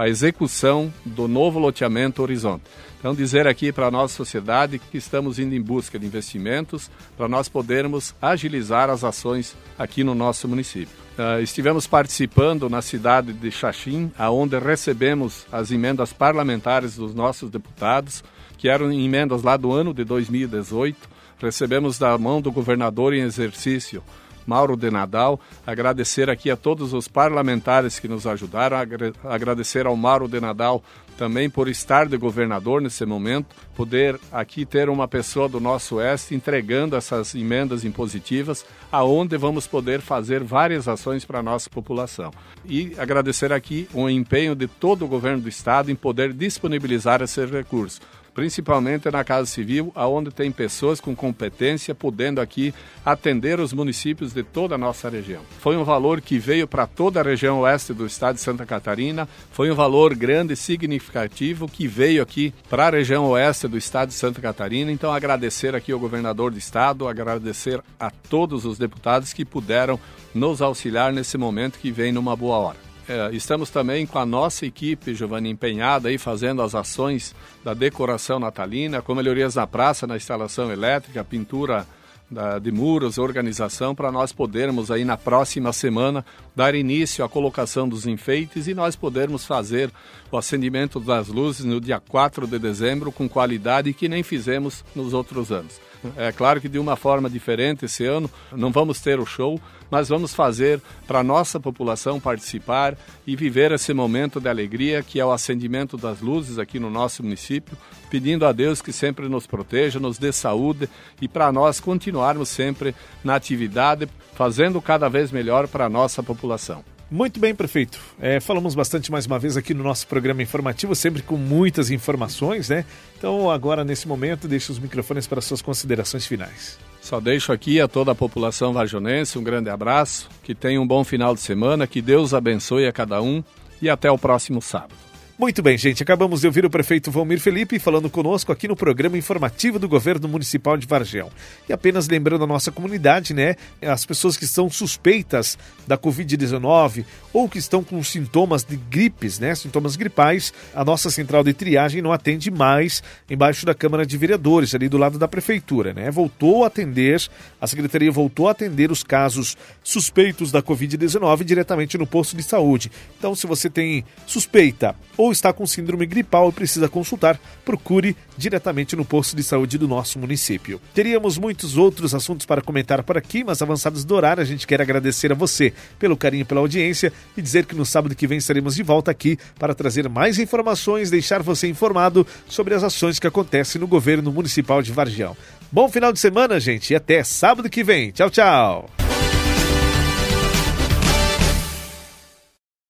a 0.03 0.09
execução 0.09 0.93
do 1.05 1.29
novo 1.29 1.61
loteamento 1.61 2.23
Horizonte. 2.23 2.65
Então, 2.99 3.15
dizer 3.15 3.47
aqui 3.47 3.71
para 3.71 3.87
a 3.87 3.91
nossa 3.91 4.15
sociedade 4.15 4.81
que 4.81 4.99
estamos 4.99 5.39
indo 5.39 5.55
em 5.55 5.63
busca 5.63 5.97
de 5.97 6.05
investimentos 6.07 6.91
para 7.17 7.29
nós 7.29 7.49
podermos 7.49 8.13
agilizar 8.21 8.91
as 8.91 9.05
ações 9.05 9.57
aqui 9.79 10.03
no 10.03 10.13
nosso 10.13 10.49
município. 10.49 10.95
Uh, 11.17 11.41
estivemos 11.41 11.87
participando 11.87 12.69
na 12.69 12.83
cidade 12.83 13.33
de 13.33 13.51
Xaxim, 13.51 14.11
aonde 14.19 14.59
recebemos 14.59 15.47
as 15.53 15.71
emendas 15.71 16.13
parlamentares 16.13 16.97
dos 16.97 17.15
nossos 17.15 17.49
deputados, 17.49 18.25
que 18.59 18.69
eram 18.69 18.93
emendas 18.93 19.45
lá 19.45 19.57
do 19.57 19.73
ano 19.73 19.95
de 19.95 20.03
2018. 20.03 20.97
Recebemos 21.39 21.97
da 21.97 22.17
mão 22.19 22.41
do 22.41 22.51
governador 22.51 23.15
em 23.15 23.21
exercício 23.21 24.03
Mauro 24.47 24.77
de 24.77 24.91
Nadal, 24.91 25.41
agradecer 25.67 26.31
aqui 26.31 26.51
a 26.51 26.57
todos 26.57 26.93
os 26.93 27.09
parlamentares 27.09 27.99
que 27.99 28.09
nos 28.09 28.27
ajudaram, 28.27 28.77
agradecer 29.25 29.87
ao 29.87 29.97
Mauro 29.97 30.29
de 30.29 30.41
Nadal 30.41 30.83
também 31.17 31.49
por 31.49 31.69
estar 31.69 32.07
de 32.07 32.17
governador 32.17 32.81
nesse 32.81 33.05
momento, 33.05 33.55
poder 33.77 34.19
aqui 34.33 34.65
ter 34.65 34.89
uma 34.89 35.07
pessoa 35.07 35.49
do 35.49 35.61
nosso 35.61 35.97
oeste 35.97 36.35
entregando 36.35 36.97
essas 36.97 37.35
emendas 37.35 37.85
impositivas, 37.85 38.65
aonde 38.91 39.37
vamos 39.37 39.67
poder 39.67 40.01
fazer 40.01 40.43
várias 40.43 40.89
ações 40.89 41.25
para 41.25 41.39
a 41.39 41.43
nossa 41.43 41.71
população. 41.71 42.33
E 42.65 42.95
agradecer 42.99 43.53
aqui 43.53 43.89
o 43.93 44.09
empenho 44.09 44.55
de 44.55 44.67
todo 44.67 45.05
o 45.05 45.09
governo 45.09 45.43
do 45.43 45.49
estado 45.49 45.91
em 45.91 45.95
poder 45.95 46.33
disponibilizar 46.33 47.23
esse 47.23 47.45
recurso 47.47 48.01
principalmente 48.35 49.11
na 49.11 49.25
Casa 49.25 49.47
Civil, 49.47 49.93
onde 49.95 50.31
tem 50.31 50.51
pessoas 50.51 51.01
com 51.01 51.15
competência 51.15 51.95
podendo 51.95 52.41
aqui 52.41 52.75
atender 53.05 53.61
os 53.61 53.73
municípios 53.73 54.33
de 54.33 54.43
toda 54.43 54.75
a 54.75 54.79
nossa 54.79 55.09
região. 55.09 55.43
Foi 55.59 55.77
um 55.77 55.85
valor 55.85 56.21
que 56.21 56.39
veio 56.39 56.67
para 56.67 56.87
toda 56.87 57.21
a 57.21 57.23
região 57.23 57.61
oeste 57.61 57.93
do 57.93 58.07
estado 58.07 58.37
de 58.37 58.41
Santa 58.41 58.65
Catarina, 58.65 59.29
foi 59.51 59.71
um 59.71 59.75
valor 59.75 60.15
grande 60.15 60.53
e 60.53 60.57
significativo 60.57 61.69
que 61.69 61.87
veio 61.87 62.23
aqui 62.23 62.55
para 62.69 62.87
a 62.87 62.91
região 62.91 63.27
oeste 63.31 63.69
do 63.69 63.77
estado 63.77 64.09
de 64.09 64.15
Santa 64.15 64.41
Catarina. 64.41 64.91
Então, 64.91 65.13
agradecer 65.13 65.75
aqui 65.75 65.93
ao 65.93 65.99
governador 65.99 66.51
do 66.51 66.59
estado, 66.59 67.09
agradecer 67.09 67.83
a 67.99 68.11
todos 68.11 68.65
os 68.65 68.79
deputados 68.79 69.33
que 69.33 69.45
puderam 69.45 69.99
nos 70.35 70.63
auxiliar 70.63 71.13
nesse 71.13 71.37
momento 71.37 71.79
que 71.79 71.91
vem 71.91 72.13
numa 72.13 72.35
boa 72.35 72.57
hora. 72.57 72.92
É, 73.09 73.31
estamos 73.35 73.69
também 73.69 74.07
com 74.07 74.19
a 74.19 74.27
nossa 74.27 74.65
equipe, 74.65 75.15
Giovanni, 75.15 75.51
empenhada 75.51 76.09
aí 76.09 76.19
fazendo 76.19 76.63
as 76.63 76.75
ações 76.75 77.35
da 77.65 77.75
decoração 77.75 78.39
natalina, 78.39 79.03
com 79.03 79.15
melhorias 79.15 79.57
na 79.57 79.67
praça, 79.67 80.07
na 80.07 80.17
instalação 80.17 80.71
elétrica, 80.71 81.25
pintura 81.25 81.87
da, 82.31 82.59
de 82.59 82.71
muros, 82.71 83.19
organização, 83.19 83.95
para 83.95 84.11
nós 84.11 84.33
podermos 84.33 84.91
aí 84.91 85.05
na 85.05 85.17
próxima 85.17 85.73
semana 85.73 86.25
dar 86.55 86.75
início 86.75 87.25
à 87.25 87.29
colocação 87.29 87.89
dos 87.89 88.07
enfeites 88.07 88.69
e 88.69 88.75
nós 88.75 88.97
podermos 88.97 89.45
fazer 89.45 89.91
o 90.31 90.39
acendimento 90.39 90.99
das 90.99 91.29
luzes 91.29 91.65
no 91.65 91.81
dia 91.81 92.01
4 92.01 92.47
de 92.47 92.59
dezembro 92.59 93.13
com 93.13 93.29
qualidade 93.29 93.93
que 93.93 94.09
nem 94.09 94.23
fizemos 94.23 94.85
nos 94.95 95.13
outros 95.13 95.53
anos. 95.53 95.81
É 96.17 96.33
claro 96.33 96.61
que 96.61 96.69
de 96.69 96.79
uma 96.79 96.97
forma 96.97 97.31
diferente 97.31 97.85
esse 97.85 98.05
ano 98.05 98.31
não 98.51 98.73
vamos 98.73 99.01
ter 99.01 99.21
o 99.21 99.27
show, 99.27 99.61
mas 99.91 100.09
vamos 100.09 100.35
fazer 100.35 100.81
para 101.07 101.21
a 101.21 101.23
nossa 101.23 101.61
população 101.61 102.19
participar 102.19 102.97
e 103.27 103.37
viver 103.37 103.73
esse 103.73 103.93
momento 103.93 104.41
de 104.41 104.49
alegria 104.49 105.03
que 105.03 105.21
é 105.21 105.25
o 105.25 105.33
acendimento 105.33 105.97
das 105.97 106.21
luzes 106.21 106.59
aqui 106.59 106.79
no 106.79 106.91
nosso 106.91 107.23
município, 107.23 107.77
pedindo 108.11 108.47
a 108.47 108.53
Deus 108.53 108.83
que 108.83 108.93
sempre 108.93 109.29
nos 109.29 109.47
proteja, 109.47 110.01
nos 110.01 110.19
dê 110.19 110.33
saúde 110.33 110.89
e 111.21 111.29
para 111.29 111.53
nós 111.53 111.79
continuarmos 111.79 112.49
sempre 112.49 112.95
na 113.23 113.35
atividade, 113.35 114.09
fazendo 114.35 114.81
cada 114.81 115.09
vez 115.09 115.31
melhor 115.31 115.69
para 115.69 115.85
a 115.85 115.91
nossa 115.91 116.23
população. 116.23 116.92
Muito 117.13 117.39
bem, 117.39 117.55
prefeito. 117.55 118.01
É, 118.19 118.41
falamos 118.41 118.75
bastante 118.75 119.13
mais 119.13 119.27
uma 119.27 119.39
vez 119.39 119.55
aqui 119.59 119.75
no 119.75 119.85
nosso 119.85 120.07
programa 120.07 120.43
informativo, 120.43 120.95
sempre 120.95 121.21
com 121.21 121.37
muitas 121.37 121.91
informações, 121.91 122.71
né? 122.71 122.87
Então, 123.19 123.51
agora, 123.51 123.85
nesse 123.85 124.09
momento, 124.09 124.49
deixo 124.49 124.73
os 124.73 124.79
microfones 124.79 125.27
para 125.27 125.43
suas 125.43 125.61
considerações 125.61 126.27
finais. 126.27 126.79
Só 127.03 127.21
deixo 127.21 127.53
aqui 127.53 127.79
a 127.83 127.87
toda 127.87 128.13
a 128.13 128.15
população 128.15 128.73
varjonense 128.73 129.39
um 129.39 129.45
grande 129.45 129.69
abraço, 129.69 130.27
que 130.43 130.55
tenha 130.55 130.81
um 130.81 130.87
bom 130.87 131.05
final 131.05 131.35
de 131.35 131.43
semana, 131.43 131.87
que 131.87 132.01
Deus 132.01 132.33
abençoe 132.33 132.87
a 132.87 132.93
cada 132.93 133.21
um 133.21 133.45
e 133.83 133.91
até 133.91 134.11
o 134.11 134.17
próximo 134.17 134.63
sábado. 134.63 135.12
Muito 135.39 135.63
bem, 135.63 135.79
gente. 135.79 136.03
Acabamos 136.03 136.43
de 136.43 136.47
ouvir 136.47 136.65
o 136.65 136.71
prefeito 136.71 137.11
Valmir 137.11 137.41
Felipe 137.41 137.79
falando 137.79 138.11
conosco 138.11 138.53
aqui 138.53 138.69
no 138.69 138.77
programa 138.77 139.17
informativo 139.17 139.79
do 139.79 139.89
governo 139.89 140.29
municipal 140.29 140.77
de 140.77 140.87
Vargel. 140.87 141.31
E 141.67 141.73
apenas 141.73 142.07
lembrando 142.07 142.45
a 142.45 142.47
nossa 142.47 142.71
comunidade, 142.71 143.33
né? 143.33 143.57
As 143.81 144.05
pessoas 144.05 144.37
que 144.37 144.47
são 144.47 144.69
suspeitas 144.69 145.59
da 145.87 145.97
Covid-19 145.97 147.07
ou 147.33 147.49
que 147.49 147.59
estão 147.59 147.83
com 147.83 148.03
sintomas 148.05 148.63
de 148.63 148.77
gripes, 148.77 149.39
né? 149.39 149.55
Sintomas 149.55 149.97
gripais, 149.97 150.53
a 150.75 150.85
nossa 150.85 151.11
central 151.11 151.43
de 151.43 151.55
triagem 151.55 152.03
não 152.03 152.13
atende 152.13 152.51
mais 152.51 153.03
embaixo 153.29 153.65
da 153.65 153.75
Câmara 153.75 154.05
de 154.05 154.19
Vereadores, 154.19 154.75
ali 154.75 154.89
do 154.89 154.99
lado 154.99 155.19
da 155.19 155.27
Prefeitura, 155.27 155.95
né? 155.95 156.11
Voltou 156.11 156.63
a 156.63 156.67
atender, 156.67 157.21
a 157.59 157.67
Secretaria 157.67 158.13
voltou 158.13 158.49
a 158.49 158.53
atender 158.53 158.93
os 158.93 159.03
casos 159.03 159.57
suspeitos 159.83 160.53
da 160.53 160.63
Covid-19 160.63 161.43
diretamente 161.43 161.97
no 161.97 162.07
posto 162.07 162.37
de 162.37 162.43
saúde. 162.43 162.93
Então, 163.19 163.35
se 163.35 163.47
você 163.47 163.71
tem 163.71 164.05
suspeita 164.27 164.95
ou 165.23 165.31
está 165.31 165.53
com 165.53 165.65
síndrome 165.65 166.05
gripal 166.05 166.49
e 166.49 166.53
precisa 166.53 166.89
consultar, 166.89 167.39
procure 167.65 168.17
diretamente 168.37 168.97
no 168.97 169.05
posto 169.05 169.37
de 169.37 169.43
saúde 169.45 169.79
do 169.79 169.87
nosso 169.87 170.19
município. 170.19 170.81
Teríamos 170.93 171.39
muitos 171.39 171.77
outros 171.77 172.13
assuntos 172.13 172.45
para 172.45 172.61
comentar 172.61 173.05
por 173.05 173.17
aqui, 173.17 173.45
mas 173.45 173.63
avançados 173.63 174.05
do 174.05 174.17
horário, 174.17 174.43
a 174.43 174.45
gente 174.45 174.67
quer 174.67 174.83
agradecer 174.83 175.31
a 175.31 175.37
você 175.37 175.73
pelo 175.97 176.17
carinho, 176.17 176.45
pela 176.45 176.61
audiência 176.61 177.13
e 177.37 177.41
dizer 177.41 177.67
que 177.67 177.77
no 177.77 177.87
sábado 177.87 178.17
que 178.17 178.27
vem 178.27 178.39
estaremos 178.39 178.75
de 178.75 178.83
volta 178.83 179.13
aqui 179.13 179.39
para 179.61 179.77
trazer 179.77 180.09
mais 180.09 180.41
informações, 180.41 181.09
deixar 181.09 181.41
você 181.41 181.69
informado 181.69 182.27
sobre 182.49 182.75
as 182.75 182.83
ações 182.83 183.21
que 183.21 183.27
acontecem 183.29 183.81
no 183.81 183.87
governo 183.87 184.33
municipal 184.33 184.83
de 184.83 184.91
Vargião. 184.91 185.37
Bom 185.71 185.89
final 185.89 186.13
de 186.13 186.19
semana, 186.19 186.59
gente, 186.59 186.91
e 186.91 186.97
até 186.97 187.23
sábado 187.23 187.71
que 187.71 187.85
vem. 187.85 188.11
Tchau, 188.11 188.29
tchau. 188.29 189.12